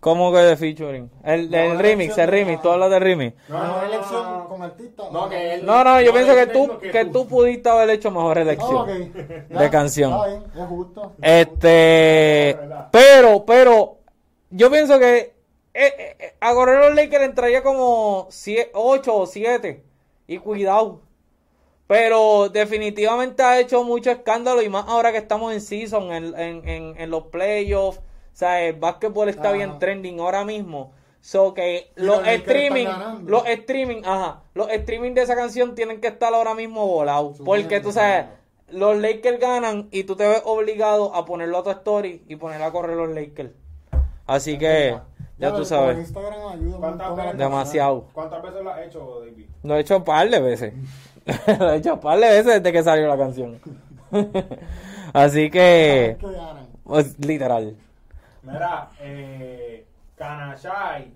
¿Cómo 0.00 0.32
que 0.32 0.38
de 0.38 0.56
featuring? 0.56 1.08
El, 1.22 1.48
La 1.48 1.64
el 1.66 1.78
remix, 1.78 2.10
el 2.10 2.16
de 2.16 2.26
remix, 2.26 2.56
la- 2.56 2.62
tú 2.62 2.70
hablas 2.70 2.90
del 2.90 3.00
remix. 3.02 3.36
No, 3.48 3.58
no, 3.58 3.62
Mejor 3.62 3.76
no, 3.76 3.86
no, 3.88 3.94
elección 3.94 4.22
no, 4.24 4.38
no. 4.38 4.48
con 4.48 4.62
artista. 4.64 5.02
No, 5.12 5.28
que 5.28 5.54
él- 5.54 5.64
No, 5.66 5.84
no, 5.84 6.00
yo 6.00 6.06
No, 6.08 6.12
pienso 6.14 6.34
que 6.34 6.46
tú, 6.48 6.78
que 6.80 6.90
que 6.90 7.04
tú. 7.04 7.28
pudiste 7.28 7.68
haber 7.68 7.90
hecho 7.90 8.10
mejor 8.10 8.38
elección 8.38 8.76
Ah, 8.78 8.82
ok. 8.82 9.60
de 9.60 9.70
canción. 9.70 10.12
Está 10.12 10.26
bien, 10.26 10.44
es 10.56 10.66
justo. 10.68 11.12
Este, 11.22 12.58
pero, 12.90 13.44
pero, 13.44 13.98
yo 14.50 14.70
pienso 14.72 14.98
que 14.98 15.34
eh, 15.86 15.94
eh, 15.98 16.16
eh, 16.18 16.34
a 16.40 16.54
correr 16.54 16.78
los 16.78 16.94
Lakers 16.94 17.24
entraría 17.24 17.62
como 17.62 18.28
8 18.28 19.14
o 19.14 19.26
7. 19.26 19.84
Y 20.26 20.38
cuidado. 20.38 21.00
Pero 21.86 22.48
definitivamente 22.48 23.42
ha 23.42 23.58
hecho 23.58 23.82
mucho 23.82 24.10
escándalo 24.10 24.62
y 24.62 24.68
más 24.68 24.84
ahora 24.86 25.10
que 25.10 25.18
estamos 25.18 25.52
en 25.52 25.60
season, 25.60 26.12
en, 26.12 26.38
en, 26.38 26.68
en, 26.68 27.00
en 27.00 27.10
los 27.10 27.24
playoffs. 27.24 27.98
O 27.98 28.36
sea, 28.36 28.62
el 28.62 28.74
básquetbol 28.74 29.28
está 29.28 29.50
bien 29.52 29.78
trending 29.78 30.20
ahora 30.20 30.44
mismo. 30.44 30.92
So 31.20 31.52
que 31.52 31.92
Y 31.96 32.02
los 32.02 32.18
los 32.18 32.28
streaming, 32.28 32.86
los 33.26 33.46
streaming, 33.46 34.02
ajá, 34.04 34.42
los 34.54 34.70
streaming 34.70 35.12
de 35.12 35.22
esa 35.22 35.34
canción 35.34 35.74
tienen 35.74 36.00
que 36.00 36.08
estar 36.08 36.32
ahora 36.32 36.54
mismo 36.54 36.86
volados. 36.86 37.38
Porque 37.44 37.80
tú 37.80 37.92
sabes, 37.92 38.26
los 38.68 38.96
Lakers 38.96 39.38
ganan 39.38 39.88
y 39.90 40.04
tú 40.04 40.16
te 40.16 40.26
ves 40.26 40.42
obligado 40.44 41.14
a 41.14 41.24
ponerlo 41.24 41.58
a 41.58 41.62
tu 41.62 41.70
story 41.70 42.22
y 42.26 42.36
poner 42.36 42.62
a 42.62 42.70
correr 42.70 42.96
los 42.96 43.10
Lakers. 43.10 43.50
Así 44.26 44.58
que, 44.58 44.96
ya 45.40 45.54
tú 45.54 45.64
sabes, 45.64 46.12
demasiado. 47.34 48.06
¿Cuántas 48.12 48.42
veces 48.42 48.62
lo 48.62 48.70
has 48.70 48.86
hecho, 48.86 49.20
David? 49.20 49.46
Lo 49.62 49.76
he 49.76 49.80
hecho 49.80 49.96
un 49.96 50.04
par 50.04 50.28
de 50.28 50.40
veces. 50.40 50.74
lo 51.58 51.72
he 51.72 51.76
hecho 51.76 51.94
un 51.94 52.00
par 52.00 52.18
de 52.18 52.28
veces 52.28 52.62
desde 52.62 52.72
que 52.72 52.82
salió 52.82 53.08
la 53.08 53.16
canción. 53.16 53.60
Así 55.12 55.50
que, 55.50 56.18
pues, 56.84 57.18
literal. 57.18 57.76
Mira, 58.42 58.90
eh, 59.00 59.86
Canachay 60.16 61.12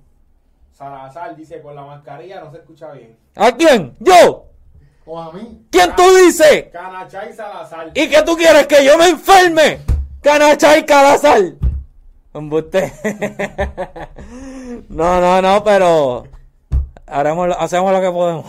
Salazar 0.72 1.36
dice 1.36 1.60
con 1.60 1.74
la 1.74 1.84
mascarilla 1.84 2.40
no 2.40 2.50
se 2.50 2.58
escucha 2.58 2.92
bien. 2.92 3.16
¿A 3.36 3.52
quién? 3.52 3.94
¿Yo? 4.00 4.46
O 5.06 5.20
a 5.20 5.32
mí. 5.32 5.66
¿Quién 5.70 5.94
tú 5.94 6.02
dices? 6.24 6.66
Canachay 6.72 7.32
Salazar. 7.32 7.90
¿Y 7.94 8.08
qué 8.08 8.22
tú 8.22 8.36
quieres? 8.36 8.66
¿Que 8.66 8.84
yo 8.84 8.98
me 8.98 9.08
enferme? 9.10 9.80
Canacha 10.24 10.78
y 10.78 10.84
Calazar. 10.84 11.42
Embuste. 12.34 12.92
no, 14.88 15.20
no, 15.20 15.40
no, 15.42 15.64
pero 15.64 16.24
haremos, 17.06 17.54
hacemos 17.58 17.92
lo 17.92 18.00
que 18.00 18.10
podemos. 18.10 18.46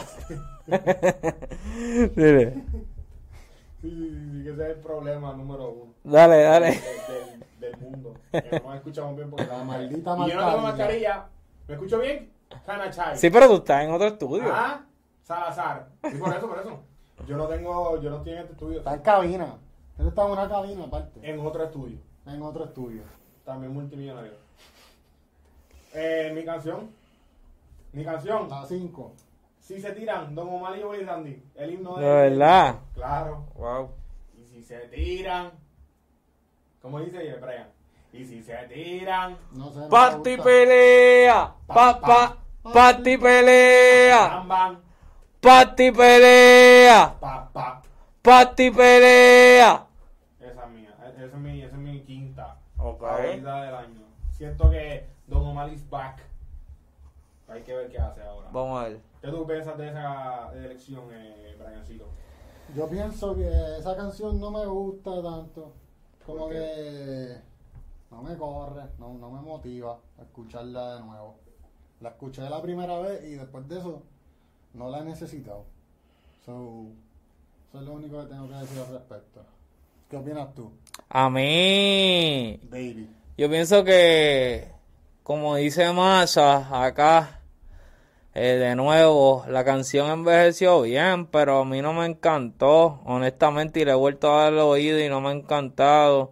Dile. 2.15 2.54
Sí, 3.82 3.89
sí, 3.91 4.32
sí, 4.32 4.43
que 4.43 4.50
ese 4.52 4.63
es 4.63 4.78
el 4.78 4.82
problema 4.82 5.34
número 5.34 5.69
uno 5.69 5.93
Dale, 6.04 6.41
dale. 6.41 6.67
del- 6.71 7.45
del 7.60 7.78
mundo. 7.82 8.13
Que 8.32 8.60
no 8.63 8.74
escuchamos 8.74 9.15
bien 9.15 9.30
porque 9.30 9.45
La 9.45 9.63
maldita 9.63 10.15
Y 10.17 10.30
yo 10.32 10.36
no 10.36 10.45
tengo 10.48 10.62
mascarilla. 10.62 10.62
mascarilla. 10.63 11.26
¿Me 11.67 11.74
escucho 11.76 12.00
bien? 12.00 12.32
Hanachai. 12.67 13.17
Sí, 13.17 13.30
pero 13.30 13.48
tú 13.48 13.56
estás 13.58 13.84
en 13.84 13.91
otro 13.91 14.08
estudio. 14.08 14.43
Ah, 14.52 14.82
Salazar. 15.24 15.88
Y 16.12 16.15
por 16.17 16.36
eso, 16.36 16.48
por 16.48 16.60
eso. 16.60 16.80
Yo 17.28 17.38
no 17.38 17.48
tengo, 17.48 18.00
yo 18.02 18.10
no 18.10 18.17
estoy 18.17 18.34
en 18.34 18.39
este 18.39 18.54
estudio. 18.54 18.78
Está 18.80 18.93
en 18.95 19.02
cabina. 19.02 19.56
Él 20.00 20.08
está 20.08 20.26
en 20.26 20.32
una 20.32 20.48
cabina 20.50 20.84
aparte. 20.86 21.19
En 21.24 21.39
otro 21.45 21.63
estudio. 21.63 21.98
En 22.28 22.41
otro 22.41 22.65
estudio. 22.65 23.02
También 23.45 23.73
multimillonario. 23.73 24.34
Eh, 25.93 26.31
mi 26.34 26.43
canción. 26.43 26.89
Mi 27.93 28.03
canción. 28.03 28.51
A 28.51 28.65
5. 28.65 29.13
Si 29.60 29.79
se 29.79 29.91
tiran, 29.93 30.36
Don 30.36 30.49
Omar 30.49 30.77
y 30.77 30.84
Willy 30.84 31.03
Randy. 31.03 31.41
El 31.55 31.73
himno 31.73 31.95
De 31.95 32.05
verdad. 32.05 32.75
Claro. 32.93 33.45
Wow. 33.55 33.89
Y 34.38 34.45
si 34.45 34.62
se 34.62 34.77
tiran. 34.89 35.51
¿Cómo 36.81 36.99
dice 36.99 37.17
Brian? 37.41 37.69
Y 38.13 38.25
si 38.25 38.43
se 38.43 38.55
tiran. 38.67 39.38
No 39.53 39.71
sé. 39.71 39.79
gusta. 39.81 40.43
pelea. 40.43 41.53
Pa, 41.65 41.99
pa. 41.99 42.38
Pati 42.73 43.17
pelea. 43.17 44.27
Bam, 44.27 44.47
bam. 44.47 44.81
Pati 45.39 45.91
pelea. 45.91 47.15
Pa, 47.19 47.49
pa. 47.51 47.81
Pati 48.21 48.71
pelea. 48.71 49.86
Esa 50.39 50.63
es 50.65 50.69
mía. 50.71 50.95
Esa 51.15 51.25
es 51.25 51.34
mi, 51.36 51.62
esa 51.62 51.75
es 51.75 51.81
mi 51.81 52.01
quinta. 52.01 52.58
Ok. 52.77 52.95
Favorita 53.06 53.62
del 53.62 53.76
año. 53.76 54.02
Siento 54.32 54.70
que 54.70 55.06
Don 55.28 55.46
Omar 55.46 55.72
is 55.72 55.88
back. 55.89 56.24
Hay 57.48 57.62
que 57.62 57.76
ver 57.76 57.89
qué 57.89 58.00
hace 58.00 58.24
ahora. 58.24 58.50
Vamos 58.52 58.82
a 58.82 58.88
ver. 58.89 59.00
¿Qué 59.22 59.28
tú 59.30 59.46
piensas 59.46 59.78
de 59.78 59.89
esa 59.89 60.52
elección, 60.56 61.04
eh, 61.12 61.56
Briancito? 61.60 62.08
Yo 62.76 62.89
pienso 62.89 63.36
que 63.36 63.78
esa 63.78 63.96
canción 63.96 64.39
no 64.39 64.50
me 64.50 64.65
gusta 64.65 65.22
tanto. 65.22 65.72
Como 66.26 66.50
que 66.50 67.38
no 68.10 68.24
me 68.24 68.36
corre, 68.36 68.82
no, 68.98 69.13
no 69.13 69.30
me 69.30 69.41
motiva 69.41 70.00
a 70.18 70.24
escucharla 70.24 70.96
de 70.96 71.02
nuevo. 71.02 71.36
La 72.02 72.10
escuché 72.10 72.41
la 72.50 72.62
primera 72.62 73.00
vez 73.00 73.24
y 73.24 73.36
después 73.36 73.68
de 73.68 73.78
eso 73.78 74.02
no 74.74 74.89
la 74.89 75.00
he 75.00 75.04
necesitado. 75.04 75.65
So, 76.44 76.88
eso 77.70 77.80
es 77.80 77.86
lo 77.86 77.94
único 77.94 78.20
que 78.22 78.26
tengo 78.26 78.48
que 78.48 78.56
decir 78.56 78.80
al 78.80 78.94
respecto. 78.94 79.55
¿Qué 80.15 80.21
opinas 80.21 80.54
tú, 80.56 80.71
A 81.10 81.30
mí. 81.30 82.58
baby? 82.71 83.10
Yo 83.38 83.49
pienso 83.49 83.84
que, 83.84 84.69
como 85.23 85.58
dice 85.58 85.91
Massa 85.91 86.86
acá, 86.86 87.41
eh, 88.34 88.54
de 88.56 88.75
nuevo, 88.78 89.43
la 89.49 89.65
canción 89.65 90.10
envejeció 90.10 90.84
bien, 90.84 91.25
pero 91.25 91.60
a 91.60 91.65
mí 91.65 91.82
no 91.82 91.91
me 91.91 92.06
encantó, 92.06 93.01
honestamente, 93.04 93.82
y 93.82 93.86
le 93.86 93.91
he 93.91 93.95
vuelto 93.95 94.32
a 94.34 94.43
dar 94.43 94.54
el 94.54 94.60
oído 94.60 94.97
y 95.04 95.10
no 95.10 95.19
me 95.19 95.28
ha 95.28 95.32
encantado. 95.34 96.32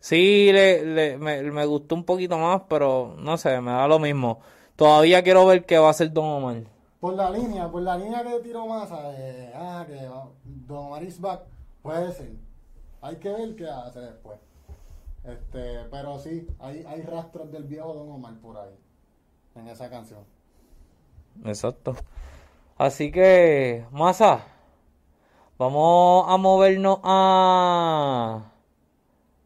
Sí, 0.00 0.50
le, 0.52 0.84
le- 0.84 1.16
me, 1.16 1.40
me 1.42 1.64
gustó 1.66 1.94
un 1.94 2.02
poquito 2.02 2.36
más, 2.36 2.62
pero 2.68 3.14
no 3.16 3.36
sé, 3.38 3.60
me 3.60 3.70
da 3.70 3.86
lo 3.86 4.00
mismo. 4.00 4.40
Todavía 4.74 5.22
quiero 5.22 5.46
ver 5.46 5.64
qué 5.64 5.78
va 5.78 5.86
a 5.86 5.90
hacer 5.90 6.12
Don 6.12 6.24
Omar. 6.24 6.64
Por 6.98 7.14
la 7.14 7.30
línea, 7.30 7.68
por 7.70 7.82
la 7.82 7.96
línea 7.96 8.24
que 8.24 8.40
tiró 8.40 8.66
Massa, 8.66 9.08
de, 9.12 9.52
ah, 9.54 9.84
que 9.86 9.94
Don 10.66 10.78
Omar 10.86 11.04
is 11.04 11.20
back, 11.20 11.42
puede 11.80 12.10
ser. 12.12 12.49
Hay 13.02 13.16
que 13.16 13.30
ver 13.30 13.56
qué 13.56 13.68
hace 13.68 14.00
después. 14.00 14.38
Este, 15.24 15.84
pero 15.90 16.18
sí, 16.18 16.46
hay, 16.60 16.84
hay 16.88 17.02
rastros 17.02 17.50
del 17.52 17.64
viejo 17.64 17.92
Don 17.92 18.10
Omar 18.10 18.34
por 18.40 18.56
ahí, 18.56 18.74
en 19.54 19.68
esa 19.68 19.90
canción. 19.90 20.20
Exacto. 21.44 21.94
Así 22.78 23.12
que, 23.12 23.84
Massa, 23.90 24.40
vamos 25.58 26.24
a 26.28 26.36
movernos 26.38 27.00
a, 27.04 28.44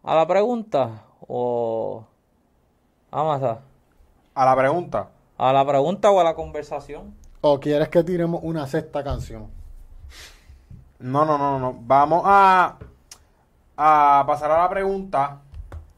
a 0.04 0.14
la 0.14 0.26
pregunta. 0.26 1.02
O 1.26 2.04
a 3.10 3.22
Massa, 3.24 3.60
A 4.34 4.44
la 4.44 4.56
pregunta. 4.56 5.08
a 5.38 5.52
la 5.52 5.66
pregunta 5.66 6.10
o 6.10 6.20
a 6.20 6.24
la 6.24 6.34
conversación. 6.34 7.14
¿O 7.40 7.58
quieres 7.60 7.88
que 7.88 8.02
tiremos 8.04 8.40
una 8.44 8.66
sexta 8.66 9.02
canción? 9.02 9.48
No, 11.00 11.24
no, 11.24 11.36
no, 11.36 11.58
no. 11.58 11.76
Vamos 11.80 12.22
a, 12.24 12.78
a 13.76 14.24
pasar 14.26 14.50
a 14.50 14.58
la 14.58 14.68
pregunta. 14.68 15.38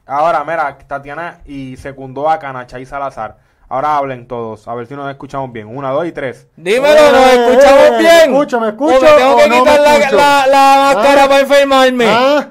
Ahora, 0.06 0.44
mira, 0.44 0.76
Tatiana 0.86 1.40
y 1.44 1.76
secundó 1.76 2.28
a 2.30 2.38
Canacha 2.38 2.78
y 2.78 2.86
Salazar. 2.86 3.38
Ahora 3.68 3.96
hablen 3.96 4.28
todos, 4.28 4.68
a 4.68 4.74
ver 4.74 4.86
si 4.86 4.94
nos 4.94 5.10
escuchamos 5.10 5.50
bien. 5.52 5.66
Una, 5.66 5.90
dos 5.90 6.06
y 6.06 6.12
tres. 6.12 6.46
Dímelo, 6.56 7.10
¿nos 7.10 7.20
Eh, 7.26 7.50
escuchamos 7.50 7.82
eh, 7.84 7.98
bien? 7.98 8.30
¿me 8.30 8.36
escucho, 8.38 8.60
me 8.60 8.68
escucho 8.68 8.96
¿O 8.96 9.00
me 9.00 9.08
tengo 9.10 9.34
o 9.34 9.36
que 9.38 9.48
no 9.48 9.58
quitar 9.58 9.80
la, 9.80 9.98
la, 10.12 10.46
la 10.46 10.94
máscara 10.94 11.24
Ah. 11.24 11.28
para 11.28 11.40
enfermarme? 11.40 12.06
¿Ah? 12.08 12.48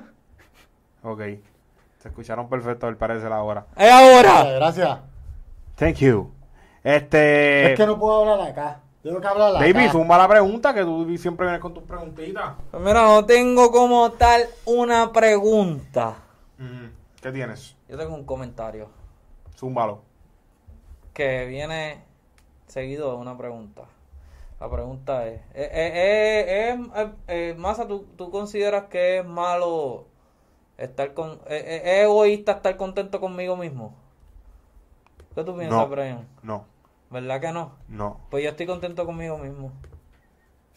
Ok. 1.03 1.21
Se 1.99 2.09
escucharon 2.09 2.49
perfecto, 2.49 2.85
al 2.87 2.97
parecer 2.97 3.31
ahora. 3.31 3.65
Es 3.77 3.89
ahora. 3.91 4.43
Gracias. 4.55 4.97
Thank 5.75 5.95
you. 5.99 6.31
Este. 6.83 7.71
Es 7.71 7.77
que 7.79 7.85
no 7.87 7.97
puedo 7.97 8.29
hablar 8.29 8.49
acá. 8.49 8.79
Tengo 9.05 9.21
que 9.21 9.27
hablar. 9.27 9.53
Baby, 9.53 9.87
zumba 9.91 10.17
la 10.17 10.27
pregunta, 10.27 10.73
que 10.73 10.81
tú 10.83 11.15
siempre 11.19 11.45
vienes 11.45 11.61
con 11.61 11.75
tus 11.75 11.83
preguntitas. 11.83 12.55
Pues 12.71 12.81
mira, 12.81 13.03
no 13.03 13.23
tengo 13.23 13.69
como 13.71 14.11
tal 14.13 14.45
una 14.65 15.13
pregunta. 15.13 16.15
Mm, 16.57 16.87
¿Qué 17.21 17.31
tienes? 17.31 17.75
Yo 17.87 17.99
tengo 17.99 18.15
un 18.15 18.25
comentario. 18.25 18.89
Zúmbalo. 19.55 20.01
que 21.13 21.45
viene 21.45 22.03
seguido 22.65 23.11
de 23.11 23.17
una 23.17 23.37
pregunta. 23.37 23.83
La 24.59 24.69
pregunta 24.71 25.27
es, 25.27 25.39
eh, 25.53 25.69
eh, 25.71 26.73
eh, 26.73 26.79
eh, 26.95 27.09
eh, 27.27 27.55
Masa, 27.59 27.87
¿tú, 27.87 28.07
tú 28.17 28.31
consideras 28.31 28.85
que 28.85 29.19
es 29.19 29.25
malo 29.25 30.05
estar 30.79 31.13
con, 31.13 31.33
eh, 31.45 31.63
eh, 31.63 31.81
es 31.83 32.03
egoísta 32.05 32.53
estar 32.53 32.75
contento 32.75 33.19
conmigo 33.21 33.55
mismo? 33.55 33.93
¿Qué 35.35 35.43
tú 35.43 35.55
piensas, 35.55 35.77
No. 35.77 35.87
Brian? 35.89 36.27
No, 36.41 36.65
¿Verdad 37.15 37.39
que 37.39 37.53
no? 37.53 37.71
no. 37.87 38.19
Pues 38.29 38.43
yo 38.43 38.49
estoy 38.49 38.65
contento 38.65 39.05
conmigo 39.05 39.37
mismo, 39.37 39.71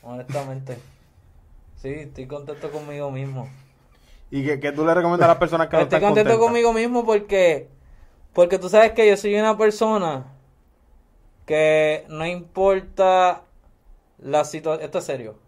honestamente. 0.05 0.79
Sí, 1.74 1.88
estoy 1.88 2.29
contento 2.29 2.70
conmigo 2.70 3.11
mismo. 3.11 3.48
¿Y 4.31 4.44
qué, 4.44 4.61
qué 4.61 4.70
tú 4.70 4.87
le 4.87 4.94
recomiendas 4.94 5.24
a 5.24 5.33
las 5.33 5.38
personas 5.38 5.66
que 5.66 5.77
no 5.77 5.83
Estoy 5.83 6.01
contento 6.01 6.38
conmigo 6.38 6.72
mismo 6.72 7.05
porque, 7.05 7.66
porque 8.35 8.57
tú 8.61 8.68
sabes 8.68 8.92
que 8.92 9.09
yo 9.09 9.16
soy 9.16 9.35
una 9.35 9.59
persona 9.59 10.27
que 11.44 12.05
no 12.09 12.24
importa 12.24 13.42
la 14.18 14.44
situación, 14.44 14.85
esto 14.85 14.98
es 14.98 15.05
serio, 15.05 15.40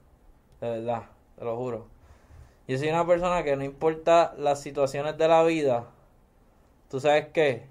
de 0.60 0.70
verdad, 0.70 1.02
te 1.38 1.44
lo 1.44 1.56
juro. 1.56 1.86
Yo 2.66 2.76
soy 2.78 2.88
una 2.88 3.06
persona 3.06 3.44
que 3.44 3.54
no 3.54 3.62
importa 3.62 4.34
las 4.36 4.60
situaciones 4.60 5.16
de 5.16 5.28
la 5.28 5.44
vida, 5.44 5.84
tú 6.88 6.98
sabes 6.98 7.28
qué, 7.32 7.68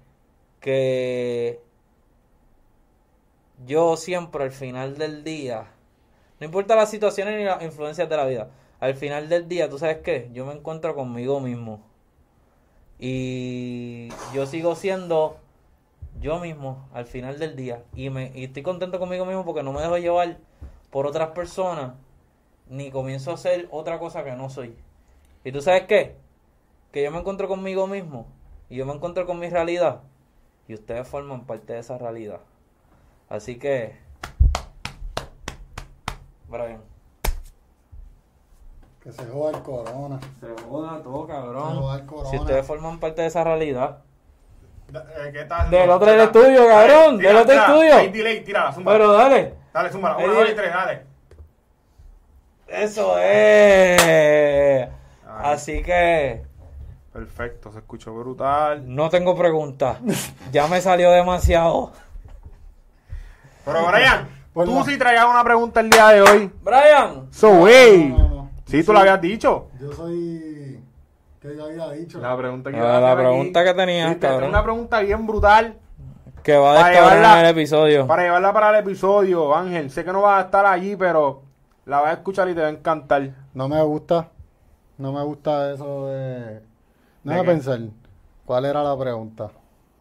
que 0.60 1.60
yo 3.66 3.96
siempre 3.96 4.44
al 4.44 4.52
final 4.52 4.96
del 4.96 5.24
día, 5.24 5.66
no 6.38 6.46
importa 6.46 6.76
las 6.76 6.90
situaciones 6.90 7.36
ni 7.36 7.44
las 7.44 7.62
influencias 7.62 8.08
de 8.08 8.16
la 8.16 8.26
vida, 8.26 8.50
al 8.80 8.94
final 8.94 9.28
del 9.28 9.48
día, 9.48 9.68
tú 9.68 9.78
sabes 9.78 9.98
qué, 9.98 10.30
yo 10.32 10.46
me 10.46 10.54
encuentro 10.54 10.94
conmigo 10.94 11.40
mismo. 11.40 11.82
Y 12.98 14.08
yo 14.34 14.46
sigo 14.46 14.76
siendo 14.76 15.38
yo 16.20 16.38
mismo 16.38 16.88
al 16.92 17.06
final 17.06 17.38
del 17.38 17.56
día. 17.56 17.82
Y, 17.94 18.10
me, 18.10 18.30
y 18.34 18.44
estoy 18.44 18.62
contento 18.62 18.98
conmigo 18.98 19.24
mismo 19.24 19.44
porque 19.44 19.62
no 19.62 19.72
me 19.72 19.80
dejo 19.80 19.98
llevar 19.98 20.38
por 20.90 21.06
otras 21.06 21.30
personas. 21.30 21.94
Ni 22.68 22.90
comienzo 22.90 23.32
a 23.32 23.34
hacer 23.34 23.68
otra 23.70 23.98
cosa 23.98 24.22
que 24.22 24.32
no 24.32 24.48
soy. 24.48 24.76
Y 25.44 25.50
tú 25.50 25.60
sabes 25.60 25.84
qué? 25.84 26.16
Que 26.92 27.02
yo 27.02 27.10
me 27.10 27.18
encuentro 27.18 27.48
conmigo 27.48 27.86
mismo. 27.86 28.26
Y 28.68 28.76
yo 28.76 28.86
me 28.86 28.92
encuentro 28.92 29.26
con 29.26 29.38
mi 29.38 29.48
realidad. 29.48 30.02
Y 30.68 30.74
ustedes 30.74 31.08
forman 31.08 31.46
parte 31.46 31.72
de 31.72 31.80
esa 31.80 31.98
realidad. 31.98 32.40
Así 33.30 33.56
que... 33.58 33.96
Brian. 36.48 36.80
Que 39.02 39.12
se 39.12 39.24
joda 39.26 39.56
el 39.56 39.62
corona. 39.62 40.18
Se 40.40 40.62
joda 40.64 41.02
todo, 41.02 41.26
Se 41.26 41.32
cabrón. 41.32 41.78
joda 41.78 41.96
el 42.00 42.06
corona. 42.06 42.30
Si 42.30 42.36
ustedes 42.36 42.66
forman 42.66 42.98
parte 42.98 43.22
de 43.22 43.28
esa 43.28 43.44
realidad. 43.44 43.98
Eh, 44.92 45.30
¿qué 45.32 45.44
tal? 45.44 45.70
Del 45.70 45.88
otro 45.88 46.10
Tira. 46.10 46.24
estudio, 46.24 46.66
cabrón, 46.66 47.18
del 47.18 47.36
otro 47.36 47.54
estudio. 47.54 47.94
Hay 47.96 48.10
delay, 48.10 48.42
tira, 48.44 48.72
zúmbala. 48.72 48.98
Pero 48.98 49.12
dale. 49.12 49.54
Dale. 49.72 49.88
Ahí 49.88 49.94
Una, 50.24 50.34
dos 50.34 50.50
y 50.50 50.54
tres, 50.54 50.72
dale. 50.74 51.02
Eso 52.66 53.18
es. 53.18 54.02
Ay. 54.02 54.90
Así 55.44 55.82
que 55.82 56.42
Perfecto, 57.12 57.70
se 57.72 57.78
escuchó 57.78 58.12
brutal. 58.14 58.82
no 58.92 59.08
tengo 59.08 59.36
preguntas. 59.36 59.98
Ya 60.52 60.66
me 60.66 60.80
salió 60.80 61.10
demasiado. 61.12 61.92
Pero 63.72 63.86
Brian, 63.88 64.28
Pues 64.52 64.68
tú 64.68 64.74
la- 64.74 64.84
sí 64.84 64.98
traías 64.98 65.24
una 65.26 65.44
pregunta 65.44 65.80
el 65.80 65.90
día 65.90 66.08
de 66.08 66.22
hoy. 66.22 66.52
Brian. 66.62 67.28
So, 67.30 67.50
wey. 67.50 68.08
No, 68.08 68.18
no, 68.18 68.28
no. 68.28 68.50
Sí, 68.66 68.82
tú 68.82 68.92
lo 68.92 68.98
habías 69.00 69.20
dicho. 69.20 69.68
Yo 69.80 69.92
soy. 69.92 70.80
que 71.40 71.56
yo 71.56 71.64
había 71.64 71.90
dicho? 71.92 72.18
La 72.20 72.36
pregunta 72.36 72.70
que 72.70 72.78
Ah, 72.78 73.00
la 73.00 73.16
pregunta 73.16 73.60
aquí. 73.60 73.68
que 73.70 73.74
tenías, 73.74 74.08
Sí, 74.10 74.14
te- 74.16 74.26
cabrón. 74.26 74.48
una 74.50 74.62
pregunta 74.62 75.00
bien 75.00 75.26
brutal. 75.26 75.76
Que 76.42 76.56
va 76.56 76.72
a 76.72 76.74
Para 76.74 76.88
descabronar 76.88 77.18
llevarla- 77.22 77.40
el 77.42 77.46
episodio. 77.58 78.06
Para 78.06 78.22
llevarla 78.24 78.52
para 78.52 78.70
el 78.70 78.76
episodio, 78.76 79.54
Ángel. 79.54 79.90
Sé 79.90 80.04
que 80.04 80.12
no 80.12 80.22
vas 80.22 80.38
a 80.42 80.46
estar 80.46 80.66
allí, 80.66 80.96
pero 80.96 81.42
La 81.86 82.00
vas 82.00 82.10
a 82.10 82.12
escuchar 82.14 82.48
y 82.48 82.54
te 82.54 82.60
va 82.60 82.66
a 82.68 82.70
encantar. 82.70 83.30
No 83.54 83.68
me 83.68 83.82
gusta. 83.82 84.28
No 84.98 85.12
me 85.12 85.22
gusta 85.24 85.72
eso 85.72 86.06
de. 86.08 86.60
Déjame 87.24 87.44
qué? 87.44 87.50
pensar. 87.50 87.78
¿Cuál 88.44 88.64
era 88.66 88.82
la 88.82 88.96
pregunta? 88.98 89.50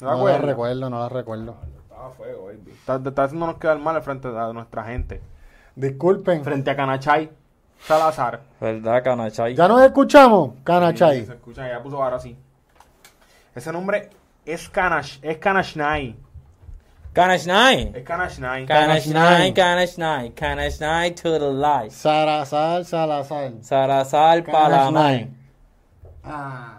¿No 0.01 0.17
No 0.17 0.27
la 0.27 0.37
recuerdo, 0.39 0.89
no 0.89 0.99
la 0.99 1.09
recuerdo. 1.09 1.55
Estaba 1.99 2.07
a 2.07 2.15
fuego, 2.15 2.45
baby. 2.45 2.71
Está, 2.71 2.95
está 3.05 3.23
haciéndonos 3.25 3.57
quedar 3.57 3.77
mal 3.77 4.01
frente 4.01 4.29
a 4.29 4.53
nuestra 4.53 4.85
gente. 4.85 5.21
Disculpen. 5.75 6.45
Frente 6.45 6.71
a 6.71 6.75
Canachay 6.75 7.29
Salazar. 7.85 8.39
¿Verdad, 8.61 9.03
Canachay? 9.03 9.53
¿Ya 9.53 9.67
nos 9.67 9.81
escuchamos? 9.81 10.51
Sí, 10.53 10.61
Canachay. 10.63 11.25
se 11.25 11.33
escucha, 11.33 11.67
ya 11.67 11.83
puso 11.83 12.01
ahora 12.01 12.17
sí. 12.17 12.37
Ese 13.53 13.73
nombre 13.73 14.09
es 14.45 14.69
Kanash, 14.69 15.19
es 15.21 15.37
Kanashnai. 15.39 16.15
Canachnai. 17.11 17.91
Es 17.93 18.03
Kanashnai. 18.03 18.65
Canachnai, 18.65 19.53
Canachnai. 19.53 20.31
Canachnai 20.31 21.15
to 21.15 21.37
the 21.37 21.51
light. 21.51 21.91
Sarazar, 21.91 22.85
Salazar. 22.85 23.51
Sarazal 23.61 24.43
Palamar. 24.45 25.27
Ah. 26.23 26.78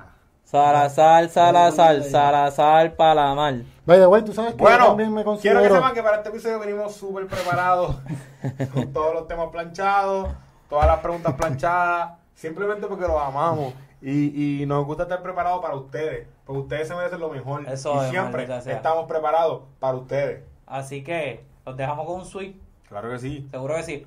Sarazal, 0.50 1.30
Salazar, 1.30 2.02
Sarazal 2.02 2.92
Palamar. 2.94 3.62
Vaya, 3.86 4.06
güey, 4.06 4.24
tú 4.24 4.32
sabes 4.32 4.54
que 4.54 4.58
yo 4.58 4.64
Bueno, 4.64 4.86
también 4.86 5.14
me 5.14 5.22
quiero 5.40 5.62
que 5.62 5.68
sepan 5.68 5.94
que 5.94 6.02
para 6.02 6.16
este 6.16 6.30
episodio 6.30 6.58
venimos 6.58 6.92
súper 6.92 7.28
preparados, 7.28 7.98
con 8.74 8.92
todos 8.92 9.14
los 9.14 9.28
temas 9.28 9.50
planchados, 9.50 10.28
todas 10.68 10.88
las 10.88 10.98
preguntas 10.98 11.34
planchadas, 11.34 12.14
simplemente 12.34 12.88
porque 12.88 13.06
los 13.06 13.22
amamos 13.22 13.74
y, 14.02 14.62
y 14.62 14.66
nos 14.66 14.84
gusta 14.86 15.04
estar 15.04 15.22
preparados 15.22 15.62
para 15.62 15.76
ustedes, 15.76 16.26
porque 16.44 16.62
ustedes 16.62 16.88
se 16.88 16.96
merecen 16.96 17.20
lo 17.20 17.28
mejor 17.28 17.68
Eso 17.68 17.94
y 17.94 18.06
es, 18.06 18.10
siempre 18.10 18.48
estamos 18.66 19.06
preparados 19.06 19.62
para 19.78 19.98
ustedes. 19.98 20.42
Así 20.66 21.04
que 21.04 21.44
los 21.64 21.76
dejamos 21.76 22.06
con 22.06 22.16
un 22.22 22.26
sweep. 22.26 22.60
Claro 22.88 23.08
que 23.12 23.20
sí. 23.20 23.46
Seguro 23.52 23.76
que 23.76 23.82
sí. 23.84 24.06